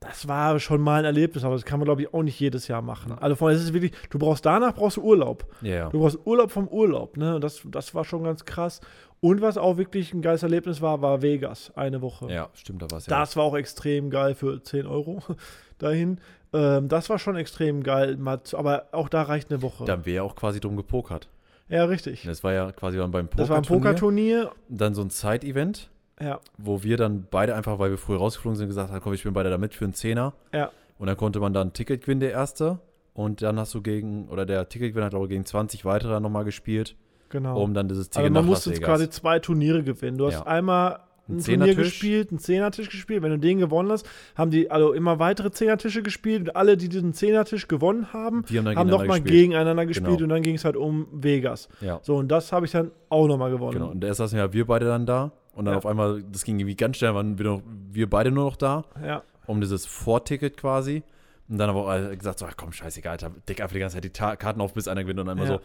[0.00, 2.68] Das war schon mal ein Erlebnis, aber das kann man, glaube ich, auch nicht jedes
[2.68, 3.12] Jahr machen.
[3.18, 5.44] Also vor allem, es ist wirklich, du brauchst danach brauchst du Urlaub.
[5.60, 5.88] Ja, ja.
[5.90, 7.38] Du brauchst Urlaub vom Urlaub, ne?
[7.40, 8.80] Das, das war schon ganz krass.
[9.20, 12.30] Und was auch wirklich ein geiles Erlebnis war, war Vegas, eine Woche.
[12.32, 13.18] Ja, stimmt, da war es ja.
[13.18, 15.20] Das war auch extrem geil für 10 Euro
[15.78, 16.20] dahin.
[16.52, 18.16] Ähm, das war schon extrem geil,
[18.52, 19.84] aber auch da reicht eine Woche.
[19.84, 21.28] Da haben wir ja auch quasi drum gepokert.
[21.68, 22.22] Ja, richtig.
[22.24, 23.42] Das war ja quasi dann beim Poker.
[23.42, 24.50] Das war ein Pokerturnier.
[24.68, 28.68] Dann so ein Side-Event, Ja, wo wir dann beide einfach, weil wir früh rausgeflogen sind,
[28.68, 30.32] gesagt haben, komm, ich bin beide da mit für einen Zehner.
[30.52, 32.78] ja, Und dann konnte man dann ein Ticket gewinnen, der erste.
[33.14, 36.94] Und dann hast du gegen, oder der Ticketgewinner hat auch gegen 20 weitere nochmal gespielt,
[37.30, 37.60] genau.
[37.60, 40.18] um dann dieses Ticket also man nach musste jetzt quasi zwei Turniere gewinnen.
[40.18, 40.46] Du hast Ja.
[40.46, 43.22] einmal Ein ein Turnier gespielt, einen Zehnertisch gespielt.
[43.22, 46.48] Wenn du den gewonnen hast, haben die also immer weitere Zehnertische gespielt.
[46.48, 50.22] Und alle, die diesen Zehnertisch gewonnen haben, Die haben dann haben nochmal gegeneinander gespielt Genau.
[50.24, 51.68] und dann ging es halt um Vegas.
[51.80, 53.72] Ja, So, und das habe ich dann auch nochmal gewonnen.
[53.74, 53.88] genau.
[53.90, 55.32] Und erst saßen ja wir beide dann da.
[55.54, 55.78] Und dann Ja.
[55.78, 58.84] auf einmal, das ging irgendwie ganz schnell, waren wir, noch, wir beide nur noch da,
[59.04, 61.02] Ja, um dieses Vorticket quasi.
[61.48, 64.04] Und dann aber auch gesagt, so, ach komm, scheißegal, Alter, dick einfach die ganze Zeit
[64.04, 65.18] die Ta Karten auf, bis einer gewinnt.
[65.20, 65.60] Und dann immer so,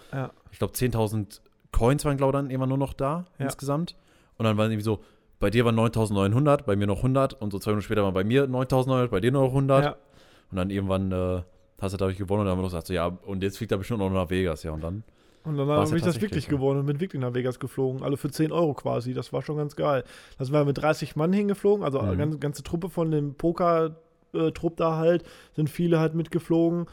[0.51, 3.95] ich glaube, 10.000 Coins waren, glaube ich, dann immer nur noch da insgesamt.
[4.37, 4.99] Und dann waren irgendwie so,
[5.39, 8.23] bei dir waren 9.900, bei mir noch 100 und so zwei Minuten später waren bei
[8.23, 9.83] mir 9.900, bei dir noch 100.
[9.83, 9.95] ja.
[10.51, 11.41] Und dann irgendwann äh,
[11.81, 13.71] hast du dadurch gewonnen und dann haben wir noch gesagt, so, ja, und jetzt fliegt
[13.71, 15.03] er bestimmt noch nach Vegas, ja, und dann.
[15.45, 16.51] Und dann habe ich das wirklich ja.
[16.51, 18.01] gewonnen und bin wirklich nach Vegas geflogen.
[18.01, 19.13] Alle für 10 Euro quasi.
[19.13, 20.05] Das war schon ganz geil.
[20.37, 21.83] Da sind wir mit 30 Mann hingeflogen.
[21.83, 22.17] Also eine Mhm.
[22.17, 25.23] ganze, ganze Truppe von dem Poker-Trupp da halt.
[25.53, 26.85] Sind viele halt mitgeflogen.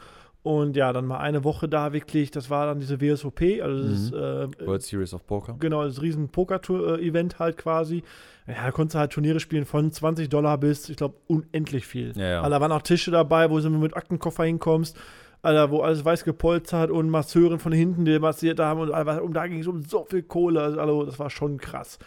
[0.43, 2.31] Und ja, dann mal eine Woche da wirklich.
[2.31, 3.41] Das war dann diese WSOP.
[3.61, 5.55] Also das ist, äh, World Series of Poker.
[5.59, 8.03] Genau, das riesen Poker-Event halt quasi.
[8.47, 12.13] Ja, da konntest du halt Turniere spielen von 20 Dollar bis, ich glaube, unendlich viel.
[12.15, 12.37] Ja, ja.
[12.39, 14.97] Also, da waren auch Tische dabei, wo du mit Aktenkoffer hinkommst.
[15.43, 19.47] Alter, wo alles weiß gepolstert und Masseuren von hinten, die massiert haben und, Alter, da
[19.47, 20.61] ging es um so viel Kohle.
[20.61, 21.99] Also, das war schon krass.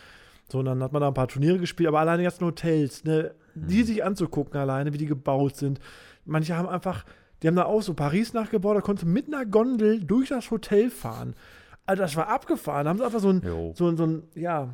[0.48, 3.04] So, und dann hat man da ein paar Turniere gespielt, aber alleine die ganzen Hotels,
[3.04, 3.86] ne, die Hm.
[3.86, 5.78] sich anzugucken alleine, wie die gebaut sind.
[6.24, 7.04] Manche haben einfach,
[7.42, 10.50] die haben da auch so Paris nachgebaut, da konntest du mit einer Gondel durch das
[10.50, 11.34] Hotel fahren.
[11.86, 12.84] Alter, das war abgefahren.
[12.84, 13.72] Da haben sie einfach so ein, Jo.
[13.76, 14.68] so, ein- so ein, ja,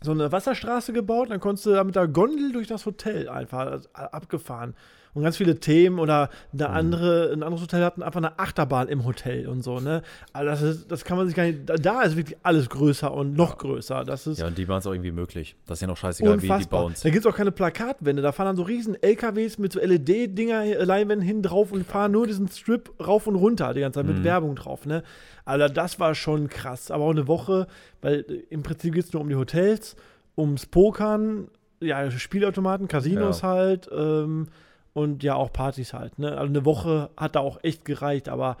[0.00, 3.58] so eine Wasserstraße gebaut, dann konntest du da mit der Gondel durch das Hotel einfach
[3.70, 4.74] also, abgefahren.
[5.14, 6.74] Und ganz viele Themen oder eine Mhm.
[6.74, 10.00] andere, ein anderes Hotel hatten einfach eine Achterbahn im Hotel und so, ne?
[10.32, 11.60] Also das, ist, das kann man sich gar nicht.
[11.66, 14.04] da- ist wirklich alles größer und noch größer.
[14.04, 15.54] Das ist Ja, und die waren es auch irgendwie möglich.
[15.66, 16.80] Das ist ja noch scheißegal, wie die unfassbar.
[16.84, 18.22] bauen Da gibt es auch keine Plakatwände.
[18.22, 22.12] Da fahren dann so riesen LKWs mit so LED-Dinger, äh, Leinwänden hin drauf und fahren
[22.12, 24.24] nur diesen Strip rauf und runter die ganze Zeit mit Mhm.
[24.24, 25.02] Werbung drauf, ne?
[25.44, 26.90] Also das war schon krass.
[26.90, 27.66] Aber auch eine Woche,
[28.00, 29.94] weil äh, im Prinzip geht es nur um die Hotels,
[30.38, 31.48] ums Pokern,
[31.80, 33.48] ja, Spielautomaten, Casinos Ja.
[33.48, 34.48] halt ähm,
[34.94, 36.32] und ja auch Partys halt, ne?
[36.32, 38.56] Also eine Woche hat da auch echt gereicht, aber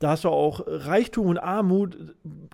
[0.00, 1.96] da hast du auch Reichtum und Armut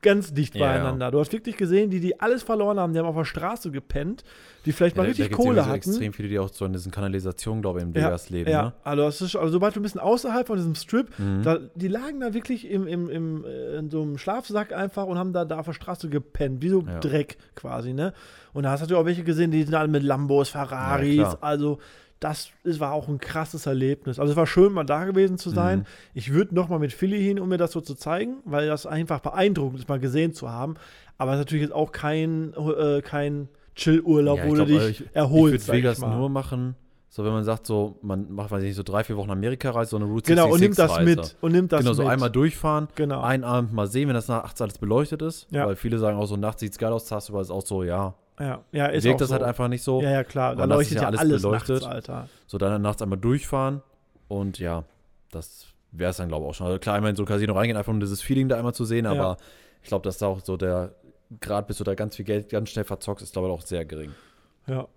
[0.02, 0.72] ganz dicht Ja, ja.
[0.74, 1.10] beieinander.
[1.10, 4.22] Du hast wirklich gesehen, die, die alles verloren haben, die haben auf der Straße gepennt,
[4.66, 5.74] die vielleicht Ja, mal da- richtig da gibt's Kohle hatten.
[5.74, 8.50] extrem viele, die auch so in diesen Kanalisationen, glaube ich, in Ja, Vegas leben.
[8.50, 8.72] ja, Ne?
[8.84, 11.42] also, das ist, also sobald du ein bisschen außerhalb von diesem Strip, Mhm.
[11.42, 15.18] da, die lagen da wirklich im, im, im, äh, in so einem Schlafsack einfach und
[15.18, 17.00] haben da, da auf der Straße gepennt, wie so Ja.
[17.00, 18.12] Dreck quasi, ne?
[18.52, 21.78] Und da hast du auch welche gesehen, die sind alle mit Lambos, Ferraris, Ja, also
[22.20, 24.18] das war auch ein krasses Erlebnis.
[24.18, 25.80] Also es war schön, mal da gewesen zu sein.
[25.80, 25.84] Mhm.
[26.14, 28.86] Ich würde noch mal mit Philly hin, um mir das so zu zeigen, weil das
[28.86, 30.74] einfach beeindruckend ist, mal gesehen zu haben.
[31.18, 34.78] Aber es ist natürlich jetzt auch kein, äh, kein Chill-Urlaub, Ja, wo ich du glaub,
[34.80, 35.62] dich ich- erholst.
[35.62, 36.74] Ich würde Vegas nur machen,
[37.08, 39.90] so wenn man sagt, so, man macht, weiß ich nicht, so drei, vier Wochen Amerika-Reise,
[39.90, 41.36] so eine Route Genau, und nimmt das 66 mit.
[41.40, 42.10] Und nimmt das Genau, so mit.
[42.12, 43.20] einmal durchfahren, Genau.
[43.22, 45.46] einen Abend mal sehen, wenn das nachts alles beleuchtet ist.
[45.50, 45.66] Ja.
[45.66, 48.14] Weil viele sagen auch so, nachts sieht es geil aus, tagsüber ist auch so, ja.
[48.40, 49.34] Ja, ja ist Wirkt auch das so.
[49.34, 50.00] halt einfach nicht so.
[50.00, 50.56] Ja, ja, klar.
[50.56, 51.82] Da leuchtet ja ja alles alles beleuchtet.
[51.82, 52.28] nachts, Alter.
[52.46, 53.82] So dann halt nachts einmal durchfahren
[54.28, 54.84] und ja,
[55.30, 56.66] das wäre es dann, glaube ich, auch schon.
[56.66, 58.84] Also klar, einmal in so ein Casino reingehen, einfach um dieses Feeling da einmal zu
[58.84, 59.36] sehen, aber
[59.82, 60.94] ich glaube, dass da auch so der
[61.40, 63.84] Grad, bis du da ganz viel Geld ganz schnell verzockst, ist, glaube ich, auch sehr
[63.84, 64.12] gering.
[64.66, 64.88] Ja.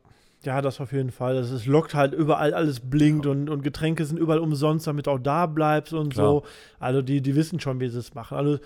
[0.45, 1.35] Ja, das auf jeden Fall.
[1.35, 5.11] Das ist, lockt halt überall, alles blinkt und, und Getränke sind überall umsonst, damit du
[5.11, 6.25] auch da bleibst und Klar.
[6.25, 6.43] so.
[6.79, 8.37] Also die, die wissen schon, wie sie es machen.
[8.37, 8.59] Also,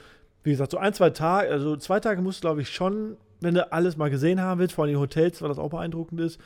[0.44, 3.54] wie gesagt, so ein, zwei Tage, also zwei Tage musst du, glaube ich, schon, wenn
[3.54, 6.40] du alles mal gesehen haben willst, vor allem die Hotels, weil das auch beeindruckend ist.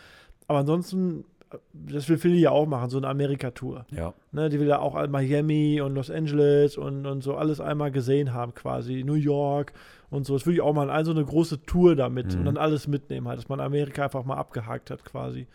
[0.48, 3.86] Aber ansonsten, äh, das will Philly ja auch machen, so eine Amerika-Tour.
[3.92, 4.14] Ja.
[4.32, 8.34] Ne, die will ja auch Miami und Los Angeles und, und so alles einmal gesehen
[8.34, 9.04] haben, quasi.
[9.04, 9.74] New York
[10.10, 10.34] und so.
[10.34, 12.40] Das würde ich auch mal in so eine große Tour damit Mhm.
[12.40, 15.48] und dann alles mitnehmen, halt, dass man Amerika einfach mal abgehakt hat, quasi.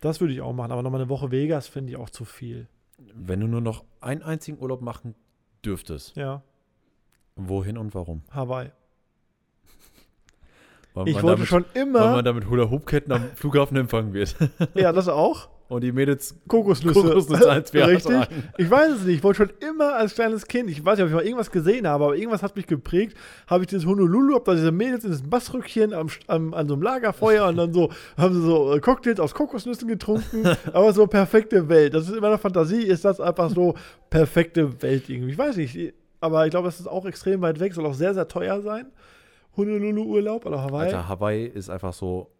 [0.00, 0.72] Das würde ich auch machen.
[0.72, 2.66] Aber nochmal eine Woche Vegas finde ich auch zu viel.
[3.14, 5.14] Wenn du nur noch einen einzigen Urlaub machen
[5.64, 6.42] dürftest, Ja,
[7.36, 8.22] wohin und warum?
[8.30, 8.70] Hawaii.
[10.94, 12.12] Weil Ich wollte damit, schon Weil immer.
[12.12, 14.34] man damit Hula-Hoop-Ketten am Flughafen empfangen wird.
[14.74, 15.48] Ja, das auch.
[15.68, 17.00] Und die Mädels Kokosnüsse.
[17.00, 18.28] Kokosnüsse als wir Richtig.
[18.58, 19.16] Ich weiß es nicht.
[19.16, 21.88] Ich wollte schon immer als kleines Kind, ich weiß nicht, ob ich mal irgendwas gesehen
[21.88, 23.16] habe, aber irgendwas hat mich geprägt.
[23.46, 26.74] Habe ich dieses Honolulu, hab da diese Mädels in das Bassrückchen am, am, an so
[26.74, 30.44] einem Lagerfeuer und dann so, haben sie so äh, Cocktails aus Kokosnüssen getrunken.
[30.72, 31.94] aber so perfekte Welt.
[31.94, 33.74] Das ist in meiner Fantasie, ist das einfach so
[34.10, 35.32] perfekte Welt irgendwie.
[35.32, 35.94] Ich weiß nicht.
[36.20, 38.86] Aber ich glaube, es ist auch extrem weit weg, soll auch sehr, sehr teuer sein.
[39.56, 40.86] Honolulu-Urlaub oder Hawaii.
[40.86, 42.30] Alter, Hawaii ist einfach so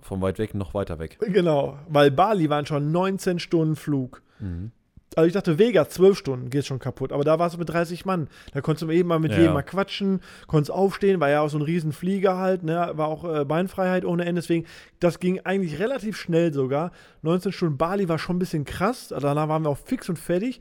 [0.00, 1.18] von weit weg noch weiter weg.
[1.20, 4.22] Genau, weil Bali waren schon 19 Stunden Flug.
[4.38, 4.70] Mhm.
[5.16, 7.12] Also ich dachte, Vegas, 12 Stunden geht schon kaputt.
[7.12, 8.26] Aber da warst du mit 30 Mann.
[8.52, 9.38] Da konntest du eben mal mit Ja.
[9.38, 12.90] jedem mal quatschen, konntest aufstehen, war ja auch so ein riesen Flieger halt, ne?
[12.94, 14.40] War auch äh, Beinfreiheit ohne Ende.
[14.40, 14.66] Deswegen,
[14.98, 16.90] das ging eigentlich relativ schnell sogar.
[17.22, 19.12] 19 Stunden Bali war schon ein bisschen krass.
[19.12, 20.60] Also danach waren wir auch fix und fertig.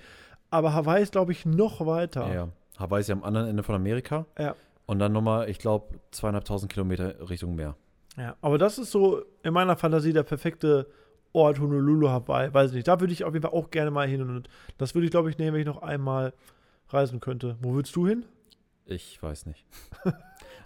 [0.51, 2.31] Aber Hawaii ist, glaube ich, noch weiter.
[2.31, 2.49] Ja.
[2.77, 4.27] Hawaii ist ja am anderen Ende von Amerika.
[4.37, 4.53] Ja.
[4.85, 7.75] Und dann nochmal, ich glaube, zweieinhalbtausend Kilometer Richtung Meer.
[8.17, 10.87] Ja, aber das ist so in meiner Fantasie der perfekte
[11.31, 12.53] Ort Honolulu Hawaii.
[12.53, 12.87] Weiß nicht.
[12.87, 14.21] Da würde ich auf jeden Fall auch gerne mal hin.
[14.21, 16.33] Und das würde ich, glaube ich, nehmen, wenn ich noch einmal
[16.89, 17.57] reisen könnte.
[17.61, 18.25] Wo würdest du hin?
[18.85, 19.65] Ich weiß nicht.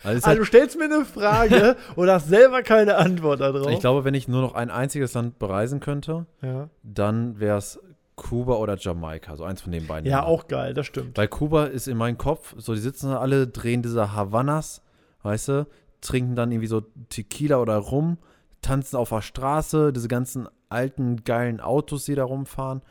[0.04, 3.72] Also Also du stellst mir eine Frage und hast selber keine Antwort darauf.
[3.72, 7.80] ich glaube, wenn ich nur noch ein einziges Land bereisen könnte, ja, dann wäre es
[8.18, 9.38] Kuba oder Jamaika.
[9.38, 10.10] So eins von den beiden.
[10.10, 10.34] ja Ländern.
[10.34, 11.18] auch geil, das stimmt.
[11.18, 14.82] Weil Kuba ist in meinem Kopf, so die sitzen da alle, drehen diese Havanas,
[15.24, 15.68] weißt du,
[16.02, 18.18] trinken dann irgendwie so Tequila oder Rum,
[18.62, 22.82] tanzen auf der Straße, diese ganzen alten, geilen Autos, die da rumfahren.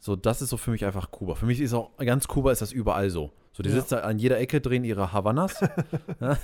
[0.00, 1.34] So, das ist so für mich einfach Kuba.
[1.34, 3.32] Für mich ist auch, ganz Kuba ist das überall so.
[3.52, 3.76] So, die Ja.
[3.76, 5.60] sitzen an jeder Ecke, drehen ihre Havanas
[6.20, 6.36] ja,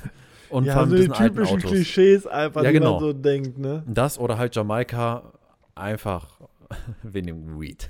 [0.50, 1.58] und ja, fahren so die typischen.
[1.58, 2.92] Klischees einfach, Ja, die genau.
[2.92, 3.82] man so denkt, ne?
[3.86, 5.32] Das oder halt Jamaika
[5.76, 6.40] einfach
[7.02, 7.88] wegen dem Weed.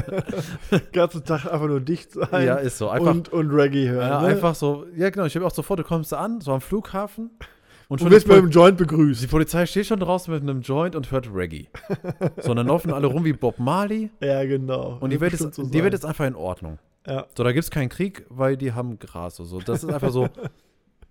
[0.92, 2.88] Ganzen Tag einfach nur dicht sein Ja, ist so.
[2.88, 4.08] Einfach, und, und Reggae hören.
[4.08, 4.28] ja, ne?
[4.28, 7.30] einfach so, ja genau, ich habe auch sofort, du kommst da an, so am Flughafen
[7.30, 7.46] und
[7.88, 9.22] und schon wirst das mit dem Joint begrüßt.
[9.22, 11.68] Die Polizei steht schon draußen mit einem Joint und hört Reggae.
[12.38, 14.98] so, und dann laufen alle rum wie Bob Marley Ja, genau.
[15.00, 16.78] und die Wird Welt, ist, so die Welt ist einfach in Ordnung.
[17.06, 17.26] Ja.
[17.36, 19.36] So, da gibt es keinen Krieg, weil die haben Gras.
[19.36, 20.28] So, das ist einfach so,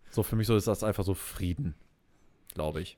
[0.10, 1.76] so für mich so ist das einfach so Frieden,
[2.54, 2.98] glaube ich.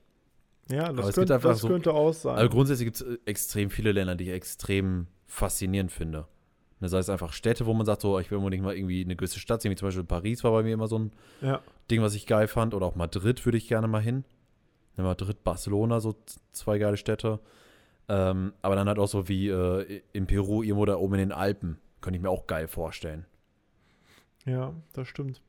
[0.70, 2.36] Ja, das, es könnte, einfach das so- könnte auch sein.
[2.36, 6.26] Also grundsätzlich gibt es extrem viele Länder, die ich extrem faszinierend finde.
[6.80, 9.40] Das heißt einfach Städte, wo man sagt, so, ich will unbedingt mal irgendwie eine gewisse
[9.40, 11.60] Stadt sehen, wie zum Beispiel Paris war bei mir immer so ein ja.
[11.90, 12.74] Ding, was ich geil fand.
[12.74, 14.24] Oder auch Madrid würde ich gerne mal hin.
[14.96, 16.14] Ja, Madrid, Barcelona, so
[16.52, 17.40] zwei geile Städte.
[18.08, 21.32] Ähm, aber dann halt auch so wie äh, in Peru, irgendwo da oben in den
[21.32, 21.78] Alpen.
[22.00, 23.26] Könnte ich mir auch geil vorstellen.
[24.46, 25.42] Ja, das stimmt.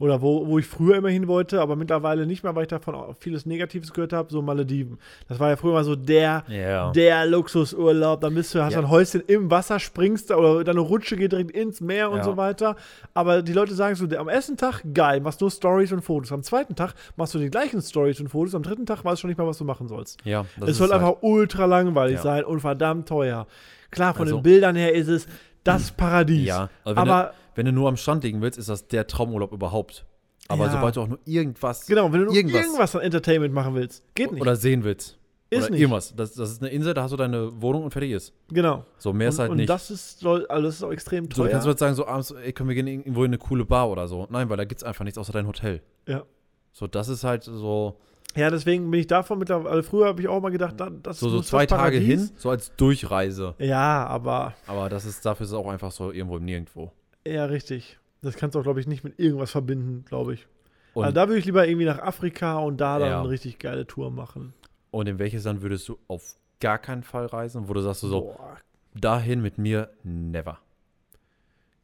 [0.00, 2.94] Oder wo, wo ich früher immer hin wollte, aber mittlerweile nicht mehr, weil ich davon
[2.96, 4.98] auch vieles Negatives gehört habe, so Malediven.
[5.28, 6.90] Das war ja früher mal so der, Ja.
[6.90, 8.20] der Luxusurlaub.
[8.22, 8.78] Dann bist du, hast Ja.
[8.80, 12.24] ein Häuschen im Wasser, springst da oder deine Rutsche geht direkt ins Meer und Ja.
[12.24, 12.76] so weiter.
[13.14, 16.32] Aber die Leute sagen so, am ersten Tag geil, machst nur Stories und Fotos.
[16.32, 18.54] Am zweiten Tag machst du die gleichen Stories und Fotos.
[18.54, 20.18] Am dritten Tag weißt du schon nicht mal, was du machen sollst.
[20.24, 22.22] ja, es soll halt- einfach ultra langweilig Ja.
[22.22, 23.46] sein und verdammt teuer.
[23.90, 25.26] Klar, von Also- den Bildern her ist es
[25.62, 26.46] das Paradies.
[26.46, 30.06] Ja, aber du, wenn du nur am Strand liegen willst, ist das der Traumurlaub überhaupt.
[30.48, 30.72] Aber Ja.
[30.72, 34.32] sobald du auch nur irgendwas, genau, wenn du irgendwas, irgendwas, an Entertainment machen willst, geht
[34.32, 34.40] nicht.
[34.40, 35.16] oder sehen willst,
[35.50, 35.80] Ist oder nicht.
[35.80, 38.32] irgendwas, das, das ist eine Insel, da hast du deine Wohnung und fertig ist.
[38.48, 38.84] genau.
[38.98, 39.68] So, mehr und, ist halt und nicht.
[39.70, 41.44] das ist, soll, also das ist auch extrem so, teuer.
[41.46, 43.64] du kannst du jetzt sagen, so abends, ey, können wir gehen irgendwo in eine coole
[43.64, 44.26] Bar oder so.
[44.30, 45.82] Nein, weil da gibt es einfach nichts außer dein Hotel.
[46.08, 46.24] Ja.
[46.72, 47.96] So, das ist halt so,
[48.36, 49.70] ja, deswegen bin ich davon mittlerweile.
[49.70, 52.30] Also früher habe ich auch mal gedacht, da- das so, so muss zwei Tage hin,
[52.36, 53.54] so als Durchreise.
[53.58, 56.92] Ja, aber Aber das ist, dafür ist es auch einfach so irgendwo im Nirgendwo.
[57.26, 57.98] Ja, richtig.
[58.22, 60.46] Das kannst du auch, glaube ich, nicht mit irgendwas verbinden, glaube ich.
[60.94, 63.20] Und, also da würde ich lieber irgendwie nach Afrika und da dann Ja.
[63.20, 64.52] eine richtig geile Tour machen.
[64.90, 68.22] und in welches Land würdest du auf gar keinen Fall reisen, wo du sagst, so,
[68.22, 68.56] Boah,
[68.94, 70.58] dahin mit mir, never.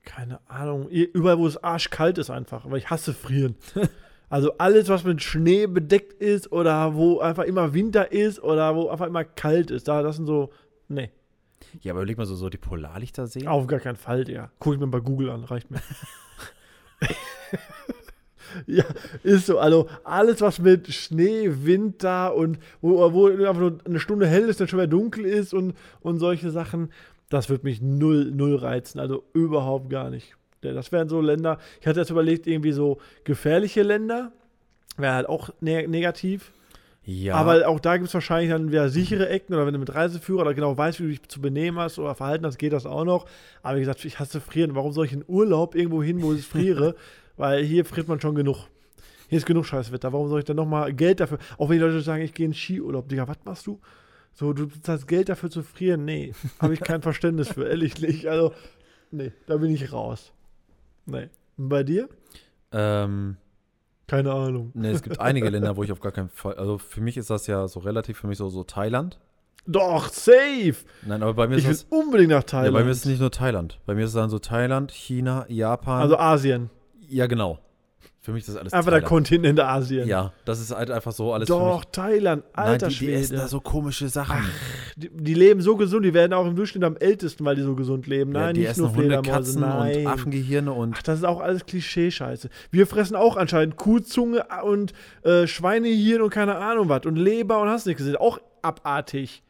[0.04, 0.88] keine Ahnung.
[0.88, 2.64] Überall, wo es arschkalt ist einfach.
[2.64, 3.56] Aber ich hasse frieren.
[4.28, 8.88] Also alles, was mit Schnee bedeckt ist oder wo einfach immer Winter ist oder wo
[8.88, 9.86] einfach immer kalt ist.
[9.86, 10.50] Da, das sind so.
[10.88, 11.12] Nee,
[11.82, 13.48] Ja, aber überleg mal so, so die Polarlichter sehen.
[13.48, 14.50] auf gar keinen Fall, ja.
[14.58, 15.80] Guck ich mir bei Google an, reicht mir.
[18.66, 18.84] Ja,
[19.22, 19.58] ist so.
[19.58, 24.60] Also alles, was mit Schnee, Winter und wo, wo einfach nur eine Stunde hell ist,
[24.60, 26.90] dann schon wieder dunkel ist und, und solche Sachen,
[27.28, 28.98] das wird mich null, null reizen.
[28.98, 30.36] Also überhaupt gar nicht.
[30.62, 34.32] Das wären so Länder, ich hatte jetzt überlegt, irgendwie so gefährliche Länder,
[34.96, 36.52] wäre halt auch ne negativ.
[37.06, 37.36] Ja.
[37.36, 40.42] Aber auch da gibt es wahrscheinlich dann wieder sichere Ecken oder wenn du mit Reiseführer
[40.42, 43.04] oder genau weißt, wie du dich zu benehmen hast oder verhalten hast, geht das auch
[43.04, 43.26] noch.
[43.62, 44.74] Aber wie gesagt, ich hasse frieren.
[44.74, 46.96] Warum soll ich in Urlaub irgendwo hin, wo ich friere?
[47.36, 48.66] Weil hier friert man schon genug.
[49.28, 50.12] Hier ist genug Scheißwetter.
[50.12, 51.38] Warum soll ich dann nochmal Geld dafür?
[51.58, 53.08] Auch wenn die Leute sagen, ich gehe in Skiurlaub.
[53.08, 53.80] Digga, was machst du?
[54.32, 56.04] So, du zahlst Geld dafür zu frieren?
[56.04, 58.26] Nee, habe ich kein Verständnis für, ehrlich nicht.
[58.26, 58.52] Also,
[59.12, 60.32] nee, da bin ich raus.
[61.06, 61.28] Nee.
[61.56, 62.08] Und bei dir?
[62.72, 63.36] ähm,
[64.06, 64.70] Keine Ahnung.
[64.74, 66.54] ne, es gibt einige Länder, wo ich auf gar keinen Fall.
[66.54, 69.18] Also für mich ist das ja so relativ für mich so, so Thailand.
[69.68, 70.76] Doch, safe!
[71.04, 71.98] Nein, aber bei mir Ich ist das.
[71.98, 72.74] unbedingt nach Ja, Thailand.
[72.74, 73.80] bei mir ist es nicht nur Thailand.
[73.84, 76.02] Bei mir ist es dann so Thailand, China, Japan.
[76.02, 76.70] also Asien.
[77.08, 77.58] ja, genau.
[78.26, 79.02] Für mich ist das alles Einfach der.
[79.02, 80.08] Kontinent Asien.
[80.08, 81.84] Ja, das ist halt einfach so alles Doch.
[81.84, 83.12] Thailand, Nein, alter die, die Schwede.
[83.20, 84.38] essen da so komische Sachen.
[84.96, 87.76] die, die leben so gesund, die werden auch im Durchschnitt am ältesten, weil die so
[87.76, 88.32] gesund leben.
[88.34, 89.98] ja, Nein, die nicht essen nur Hunde, Katzen nein.
[89.98, 92.48] und Affengehirne und Ach, das ist auch alles Klischee-Scheiße.
[92.72, 97.06] Wir fressen auch anscheinend Kuhzunge und äh, Schweinehirn und keine Ahnung was.
[97.06, 98.16] Und Leber und hast nicht gesehen.
[98.16, 99.44] Auch abartig.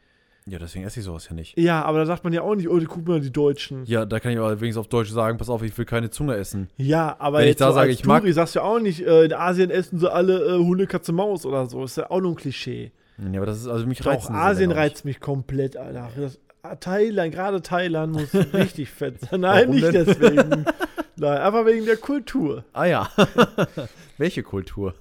[0.49, 1.57] Ja, deswegen esse ich sowas ja nicht.
[1.57, 3.83] Ja, aber da sagt man ja auch nicht, oh, die guck mal, die Deutschen.
[3.85, 6.35] Ja, da kann ich aber wenigstens auf Deutsch sagen, pass auf, ich will keine Zunge
[6.35, 6.69] essen.
[6.77, 8.79] Ja, aber Wenn ich jetzt da so sage, ich mag- Touri sagst du ja auch
[8.79, 11.83] nicht, äh, in Asien essen sie alle äh, Hunde, Katze, Maus oder so.
[11.83, 12.91] Ist ja auch nur ein Klischee.
[13.31, 16.09] Ja, aber das ist, also mich diese Asien reizt mich komplett, Alter.
[16.15, 16.39] Das,
[16.79, 19.41] Thailand, gerade Thailand muss richtig fett sein.
[19.41, 20.05] Nein, Warum nicht denn?
[20.05, 20.65] deswegen.
[21.19, 22.63] Nein, einfach wegen der Kultur.
[22.73, 23.09] Ah ja.
[24.17, 24.93] Welche Kultur?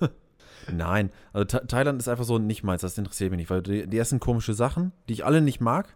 [0.73, 3.87] Nein, also Tha Thailand ist einfach so nicht meins, das interessiert mich nicht, weil die,
[3.87, 5.95] die essen komische Sachen, die ich alle nicht mag.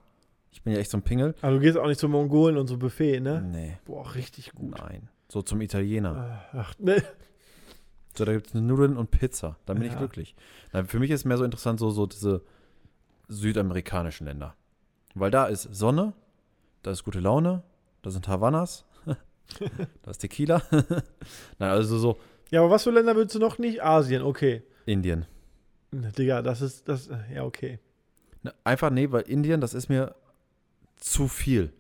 [0.53, 1.35] Ich bin ja echt so ein Pingel.
[1.43, 3.41] Aber du gehst auch nicht zu Mongolen und so Buffet, ne?
[3.41, 4.77] Nee, Boah, richtig gut.
[4.79, 5.09] nein.
[5.29, 6.43] So zum Italiener.
[6.53, 7.03] Ach, ne.
[8.17, 9.57] So, da gibt es Nudeln und Pizza.
[9.67, 9.99] Dann bin ich Ja.
[9.99, 10.35] glücklich.
[10.73, 12.43] Nein, für mich ist mehr so interessant, so, so diese
[13.29, 14.55] südamerikanischen Länder.
[15.15, 16.13] Weil da ist Sonne,
[16.83, 17.63] da ist gute Laune,
[18.03, 18.85] da sind Havannas,
[20.03, 20.63] da ist Tequila.
[21.59, 22.19] Nein, also so
[22.51, 23.83] Ja, aber was für Länder willst du noch nicht?
[23.83, 24.63] Asien, okay.
[24.87, 25.27] Indien.
[25.93, 27.79] Digga, das ist, das, ja, okay.
[28.65, 30.15] Einfach, nee, weil Indien, das ist mir
[30.97, 31.73] zu viel.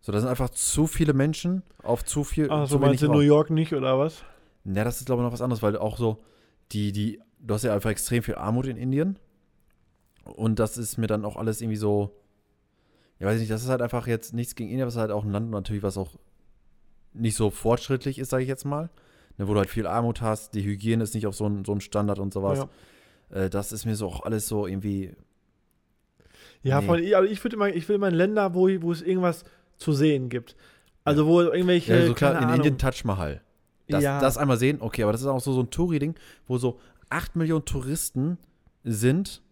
[0.00, 2.48] So, da sind einfach zu viele Menschen auf zu viel.
[2.50, 3.10] Ach so, meinst du.
[3.10, 4.22] New York nicht, oder was?
[4.64, 6.22] Ja, das ist, glaube ich, noch was anderes, weil auch so,
[6.72, 9.18] die, die, du hast ja einfach extrem viel Armut in Indien.
[10.24, 12.14] Und das ist mir dann auch alles irgendwie so,
[13.18, 15.00] ja, weiß ich nicht, das ist halt einfach jetzt nichts gegen Indien, aber es ist
[15.00, 16.18] halt auch ein Land natürlich, was auch
[17.12, 18.90] nicht so fortschrittlich ist, sage ich jetzt mal.
[19.36, 21.78] Ne, wo du halt viel Armut hast, die Hygiene ist nicht auf so einem so
[21.80, 22.66] Standard und sowas.
[23.30, 23.44] Ja.
[23.44, 25.12] Äh, das ist mir so auch alles so irgendwie,
[26.62, 26.86] Ja, Nee.
[26.86, 29.44] von, also ich würde immer, ich will immer in Länder, wo, wo es irgendwas
[29.76, 30.56] zu sehen gibt.
[31.04, 31.94] Also wo irgendwelche.
[31.94, 33.42] ja, so klar, in Ahnung, Indien Taj Mahal.
[33.88, 34.18] Das, Ja.
[34.20, 36.14] das einmal sehen, okay, aber das ist auch so, so ein Touri-Ding,
[36.46, 38.38] wo so 8 Millionen Touristen
[38.82, 39.42] sind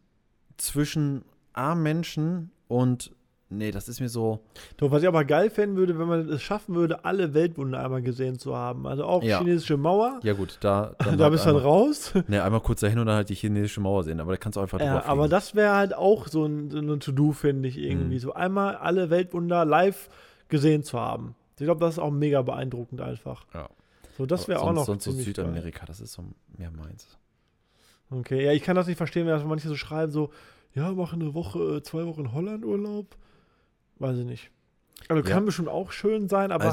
[0.56, 3.12] zwischen armen Menschen und,
[3.56, 4.40] nee, das ist mir so,
[4.76, 8.02] Doch, was ich aber geil fänden würde, wenn man es schaffen würde, alle Weltwunder einmal
[8.02, 8.86] gesehen zu haben.
[8.86, 9.38] Also auch Ja.
[9.38, 10.20] chinesische Mauer.
[10.22, 12.12] ja gut, da, da halt bist du dann raus.
[12.28, 14.60] Ne, einmal kurz dahin und dann halt die chinesische Mauer sehen, aber da kannst du
[14.60, 17.78] einfach Ja, drüber aber das wäre halt auch so ein, so ein To-Do, finde ich
[17.78, 18.16] irgendwie.
[18.16, 18.20] Mhm.
[18.20, 20.08] So einmal alle Weltwunder live
[20.48, 21.34] gesehen zu haben.
[21.58, 23.44] Ich glaube, das ist auch mega beeindruckend einfach.
[23.54, 23.68] Ja.
[24.18, 25.22] So, das wäre auch noch Sonst so geil.
[25.22, 26.24] Südamerika, das ist so
[26.58, 27.16] mehr meins.
[28.10, 30.30] Okay, ja, ich kann das nicht verstehen, wenn das manche so schreiben, so,
[30.74, 33.16] ja, mache eine Woche, äh, zwei Wochen Holland Urlaub.
[34.02, 34.50] Weiß ich nicht.
[35.08, 35.34] Also Ja.
[35.34, 36.70] kann bestimmt auch schön sein, aber an,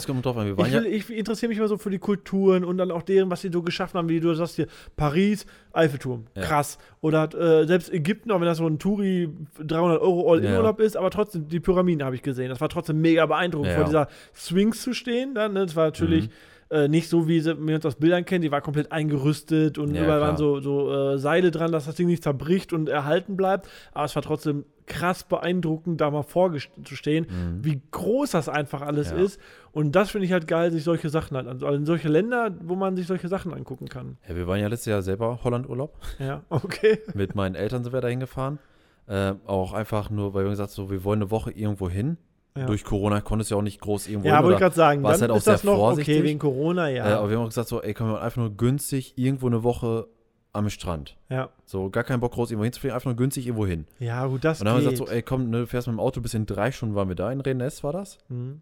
[0.68, 3.32] ich, ja, will, ich interessiere mich immer so für die Kulturen und dann auch deren,
[3.32, 6.44] was sie so geschaffen haben, wie du sagst hier, Paris, Eiffelturm, Ja.
[6.44, 6.78] krass.
[7.02, 9.30] Oder äh, selbst Ägypten, auch wenn das so ein Touri
[9.64, 12.50] 300 Euro All-In-Urlaub ist, aber trotzdem, die Pyramiden habe ich gesehen.
[12.50, 13.76] Das war trotzdem mega beeindruckend, Ja.
[13.78, 15.34] vor dieser Sphinx zu stehen.
[15.34, 15.66] Dann, ne?
[15.66, 16.34] Das war natürlich Mhm.
[16.72, 20.04] Äh, nicht so, wie wir uns aus Bildern kennen, die war komplett eingerüstet und Ja,
[20.04, 20.30] überall klar.
[20.30, 23.68] waren so, so äh, Seile dran, dass das Ding nicht zerbricht und erhalten bleibt.
[23.92, 27.64] Aber es war trotzdem krass beeindruckend, da mal vorzustehen, Mhm.
[27.66, 29.18] wie groß das einfach alles Ja.
[29.18, 29.40] ist.
[29.72, 32.76] Und das finde ich halt geil, sich solche Sachen halt, also in solche Länder, wo
[32.76, 34.18] man sich solche Sachen angucken kann.
[34.28, 35.96] ja, wir waren ja letztes Jahr selber Holland-Urlaub.
[36.20, 37.00] Ja, okay.
[37.14, 38.60] Mit meinen Eltern sind wir dahin gefahren.
[39.08, 42.18] Äh, auch einfach nur, weil wir gesagt haben, so, wir wollen eine Woche irgendwo hin.
[42.60, 42.66] Ja.
[42.66, 45.20] Durch Corona konntest du ja auch nicht groß irgendwo Ja, wollte ich gerade sagen, dann
[45.20, 46.18] halt auch ist das sehr noch vorsichtig.
[46.18, 47.20] okay wegen Corona, Äh, ja.
[47.20, 50.08] aber wir haben auch gesagt, so, ey, komm, wir einfach nur günstig irgendwo eine Woche
[50.52, 51.16] am Strand.
[51.30, 51.50] ja.
[51.66, 53.86] So, gar keinen Bock groß irgendwo hinzufliegen, einfach nur günstig irgendwo hin.
[54.00, 54.98] ja, gut, das Und dann haben wir geht.
[54.98, 57.08] gesagt, so, ey, komm, ne, du fährst mit dem Auto bis in drei Stunden waren
[57.08, 57.32] wir da.
[57.32, 58.18] In Rennes war das.
[58.30, 58.62] Mhm.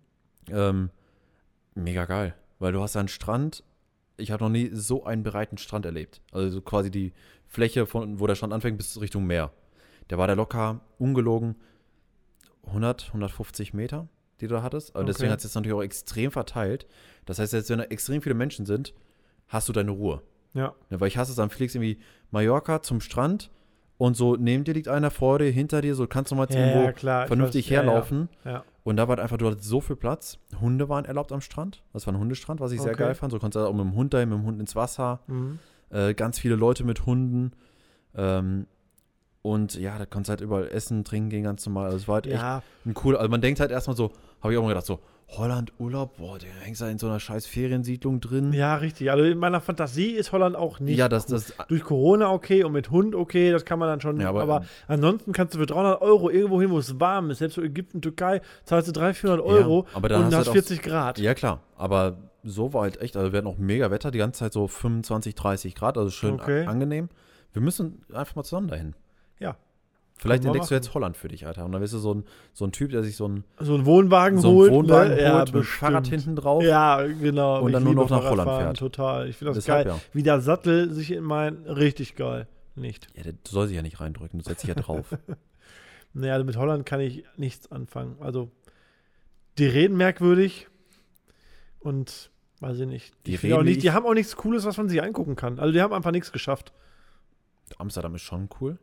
[0.51, 0.89] Ähm,
[1.75, 2.35] mega geil.
[2.59, 3.63] Weil du hast da einen Strand.
[4.17, 6.21] Ich habe noch nie so einen breiten Strand erlebt.
[6.31, 7.13] Also so quasi die
[7.45, 9.51] Fläche, von, wo der Strand anfängt, bis Richtung Meer.
[10.09, 11.55] Der war da locker, ungelogen,
[12.67, 14.07] 100, 150 Meter,
[14.41, 14.95] die du da hattest.
[14.95, 15.31] Und deswegen Okay.
[15.33, 16.85] hat es jetzt natürlich auch extrem verteilt.
[17.25, 18.93] Das heißt, jetzt, wenn da extrem viele Menschen sind,
[19.47, 20.21] hast du deine Ruhe.
[20.53, 20.73] Ja.
[20.89, 22.01] Ja, weil ich hasse es, dann fliegst du irgendwie
[22.31, 23.51] Mallorca zum Strand
[23.97, 26.55] und so neben dir liegt einer, vor dir, hinter dir, so kannst du mal Ja,
[26.59, 27.27] irgendwo ja, klar.
[27.27, 28.29] vernünftig weiß, herlaufen.
[28.45, 28.63] Ja.
[28.83, 30.39] Und da war halt einfach, du hattest so viel Platz.
[30.61, 31.83] Hunde waren erlaubt am Strand.
[31.93, 33.03] Das war ein Hundestrand, was ich sehr Okay.
[33.03, 33.31] geil fand.
[33.31, 35.19] So konntest du auch mit dem Hund dahin, mit dem Hund ins Wasser.
[35.27, 35.59] Mhm.
[35.89, 37.51] Äh, ganz viele Leute mit Hunden.
[38.15, 38.65] Ähm,
[39.41, 41.85] und ja, da konntest du halt überall essen, trinken gehen, ganz normal.
[41.85, 43.15] Also es war halt ja, echt ein cool.
[43.17, 44.11] Also man denkt halt erstmal so,
[44.41, 47.19] habe ich auch mal gedacht, so, Holland, Urlaub, boah, der hängst da in so einer
[47.19, 48.53] scheiß Feriensiedlung drin.
[48.53, 49.11] ja, richtig.
[49.11, 50.97] Also in meiner Fantasie ist Holland auch nicht.
[50.97, 51.35] ja das, gut.
[51.35, 54.19] das, durch Corona okay und mit Hund okay, das kann man dann schon.
[54.21, 57.29] Ja, aber aber, ähm, ansonsten kannst du für 300 Euro irgendwo hin, wo es warm
[57.29, 57.39] ist.
[57.39, 60.47] Selbst für Ägypten, Türkei, zahlst du 300, 400 Euro aber dann und hast du hast
[60.47, 61.19] halt auch- 40 Grad.
[61.19, 61.59] Ja, klar.
[61.75, 64.67] Aber so war halt echt, also wir hatten auch mega Wetter, die ganze Zeit so
[64.67, 66.65] 25, 30 Grad, also schön Okay.
[66.65, 67.09] angenehm.
[67.51, 68.93] Wir müssen einfach mal zusammen dahin.
[69.39, 69.55] Ja.
[70.19, 71.63] Vielleicht entdeckst du jetzt Holland für dich, Alter.
[71.65, 72.23] Und dann bist du so ein,
[72.53, 74.69] so ein Typ, der sich so ein, So ein Wohnwagen so holt.
[74.69, 75.21] einen Wohnwagen ne?
[75.21, 76.63] ja, holt mit Fahrrad hinten drauf.
[76.63, 77.61] Ja, genau.
[77.61, 78.77] Und dann nur noch nach Holland Fahrradfahren, fährt.
[78.77, 79.29] Total.
[79.29, 79.95] Ich finde das Deshalb, geil.
[79.95, 80.01] ja.
[80.13, 81.57] Wie der Sattel sich in mein.
[81.67, 82.47] Richtig geil.
[82.75, 83.07] Nicht.
[83.15, 85.05] Ja, der soll sich ja nicht reindrücken, du setzt dich ja drauf.
[86.13, 88.15] Naja, also mit Holland kann ich nichts anfangen.
[88.19, 88.49] Also,
[89.59, 90.67] die reden merkwürdig
[91.79, 93.13] und weiß ich nicht.
[93.27, 95.59] Die Ich reden nicht, die haben auch nichts Cooles, was man sich angucken kann.
[95.59, 96.73] Also, die haben einfach nichts geschafft.
[97.77, 98.79] Amsterdam ist schon cool.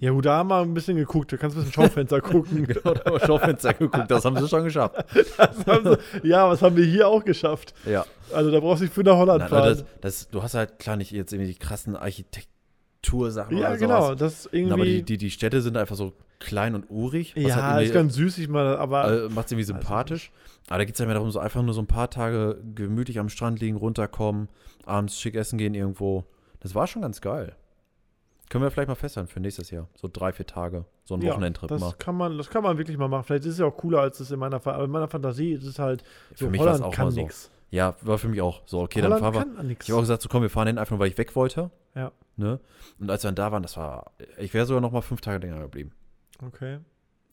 [0.00, 1.32] Ja, gut, da haben wir ein bisschen geguckt.
[1.32, 2.66] Da kannst du ein bisschen Schaufenster gucken.
[2.66, 4.94] Genau, da haben wir Schaufenster geguckt, das haben sie schon geschafft.
[5.14, 7.74] Sie, ja, was haben wir hier auch geschafft?
[7.84, 8.04] Ja.
[8.32, 9.62] Also, da brauchst du nicht für nach Holland Nein, fahren.
[9.64, 13.76] also das, das, du hast halt klar nicht jetzt irgendwie die krassen Architektursachen ja, oder
[13.78, 14.02] genau.
[14.02, 14.18] sowas.
[14.18, 15.02] Das Na, Aber die, irgendwie.
[15.02, 17.34] die, die Städte sind einfach so klein und urig.
[17.36, 19.24] ja, halt ist irgendwie- ganz süß, ich mal, aber.
[19.24, 20.30] äh, macht es irgendwie sympathisch.
[20.68, 23.18] Aber da geht es ja mehr darum, so einfach nur so ein paar Tage gemütlich
[23.18, 24.48] am Strand liegen, runterkommen,
[24.84, 26.24] abends schick essen gehen irgendwo.
[26.60, 27.56] Das war schon ganz geil.
[28.48, 29.88] Können wir vielleicht mal festhalten für nächstes Jahr.
[29.94, 30.84] So drei, vier Tage.
[31.04, 31.78] So ein ja, Wochenendtrip mal.
[31.78, 33.24] das kann man, das kann man wirklich mal machen.
[33.24, 35.64] Vielleicht ist es ja auch cooler, als es in meiner, aber in meiner Fantasie ist
[35.64, 36.02] es halt
[36.34, 37.20] Für so, mich war es Holland auch kann mal so.
[37.20, 37.50] nix.
[37.70, 38.80] Ja, war für mich auch so.
[38.80, 39.76] Okay, Holland dann fahren wir.
[39.80, 41.70] Ich habe auch gesagt, so komm, wir fahren hin einfach nur, weil ich weg wollte.
[41.94, 42.12] Ja.
[42.36, 42.60] Ne?
[42.98, 44.12] Und als wir dann da waren, das war.
[44.38, 45.92] Ich wäre sogar noch mal fünf Tage länger geblieben.
[46.42, 46.78] Okay.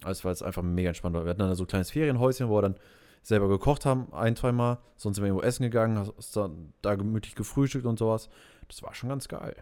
[0.03, 1.16] Also es war jetzt einfach mega entspannt.
[1.16, 2.76] Wir hatten dann so ein kleines Ferienhäuschen, wo wir dann
[3.24, 4.80] selber gekocht haben, ein, zwei Mal.
[4.97, 8.30] Sonst sind wir irgendwo essen gegangen, hast dann da gemütlich gefrühstückt und sowas.
[8.68, 9.55] Das war schon ganz geil.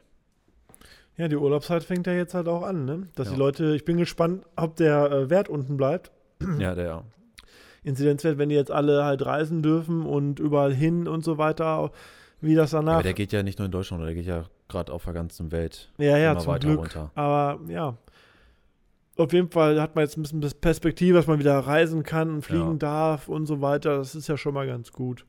[1.18, 3.08] Ja, die Urlaubszeit fängt ja jetzt halt auch an, ne?
[3.16, 3.34] Dass Ja.
[3.34, 6.12] die Leute, ich bin gespannt, ob der äh, Wert unten bleibt.
[6.60, 7.04] ja, der.
[7.84, 11.92] Inzidenzwert, wenn die jetzt alle halt reisen dürfen und überall hin und so weiter,
[12.42, 12.94] wie das Ja, danach.
[12.96, 15.52] aber der geht ja nicht nur in Deutschland, der geht ja gerade auf der ganzen
[15.52, 16.80] Welt ja, ja, zum Glück.
[16.80, 17.12] runter.
[17.16, 17.98] Aber ja.
[19.16, 22.42] Auf jeden Fall hat man jetzt ein bisschen Perspektive, dass man wieder reisen kann und
[22.42, 22.78] fliegen Ja.
[22.78, 23.98] darf und so weiter.
[23.98, 25.26] Das ist ja schon mal ganz gut.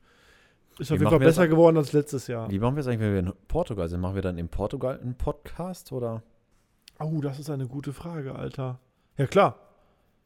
[0.79, 2.49] Ist auf jeden Fall besser geworden als letztes Jahr.
[2.51, 4.01] Wie machen wir es eigentlich, wenn wir in Portugal sind?
[4.01, 6.21] Machen wir dann in Portugal einen Podcast oder?
[6.99, 8.79] Oh, das ist eine gute Frage, Alter.
[9.17, 9.59] Ja, klar.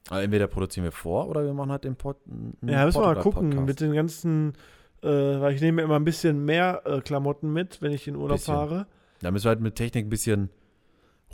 [0.10, 2.18] Also entweder produzieren wir vor oder wir machen halt den Pod
[2.62, 3.22] Ja, müssen wir mal gucken
[3.52, 3.68] Portugal-Podcast.
[3.68, 4.54] mit den ganzen,
[5.04, 8.38] äh, weil ich nehme immer ein bisschen mehr äh, Klamotten mit, wenn ich in Urlaub
[8.38, 8.56] Bisschen.
[8.56, 8.88] fahre.
[9.22, 10.50] Da müssen wir halt mit Technik ein bisschen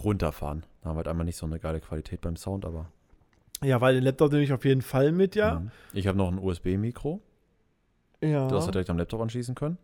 [0.03, 0.65] runterfahren.
[0.81, 2.91] Da haben wir halt einmal nicht so eine geile Qualität beim Sound, aber.
[3.63, 5.59] Ja, weil den Laptop nehme ich auf jeden Fall mit, ja.
[5.59, 5.71] Mhm.
[5.93, 7.21] Ich habe noch ein USB-Mikro,
[8.21, 8.47] Ja.
[8.47, 9.77] das wir direkt am Laptop anschließen können.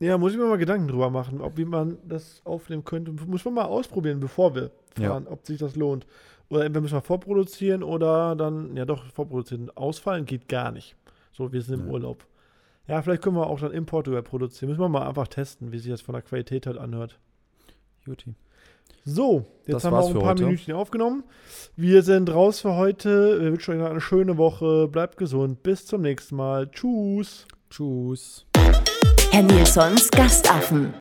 [0.00, 3.12] Ja, muss ich mir mal Gedanken drüber machen, ob wie man das aufnehmen könnte.
[3.12, 5.10] Muss man mal ausprobieren, bevor wir Ja.
[5.10, 6.06] fahren, ob sich das lohnt.
[6.50, 9.70] Oder entweder müssen wir vorproduzieren oder dann, ja doch, vorproduzieren.
[9.76, 10.96] Ausfallen geht gar nicht.
[11.32, 11.92] So, wir sind im Ja.
[11.92, 12.26] Urlaub.
[12.86, 14.68] Ja, vielleicht können wir auch dann in Portugal produzieren.
[14.68, 17.18] Müssen wir mal einfach testen, wie sich das von der Qualität halt anhört.
[18.04, 18.34] Juti.
[19.04, 20.44] So, jetzt Das haben wir auch ein paar heute.
[20.44, 21.24] Minütchen aufgenommen.
[21.76, 23.40] Wir sind raus für heute.
[23.40, 24.88] Wir wünschen euch noch eine schöne Woche.
[24.88, 25.62] Bleibt gesund.
[25.62, 26.70] Bis zum nächsten Mal.
[26.70, 27.46] Tschüss.
[27.70, 28.46] Tschüss.
[29.30, 30.92] Herr Nilsons Gastaffen.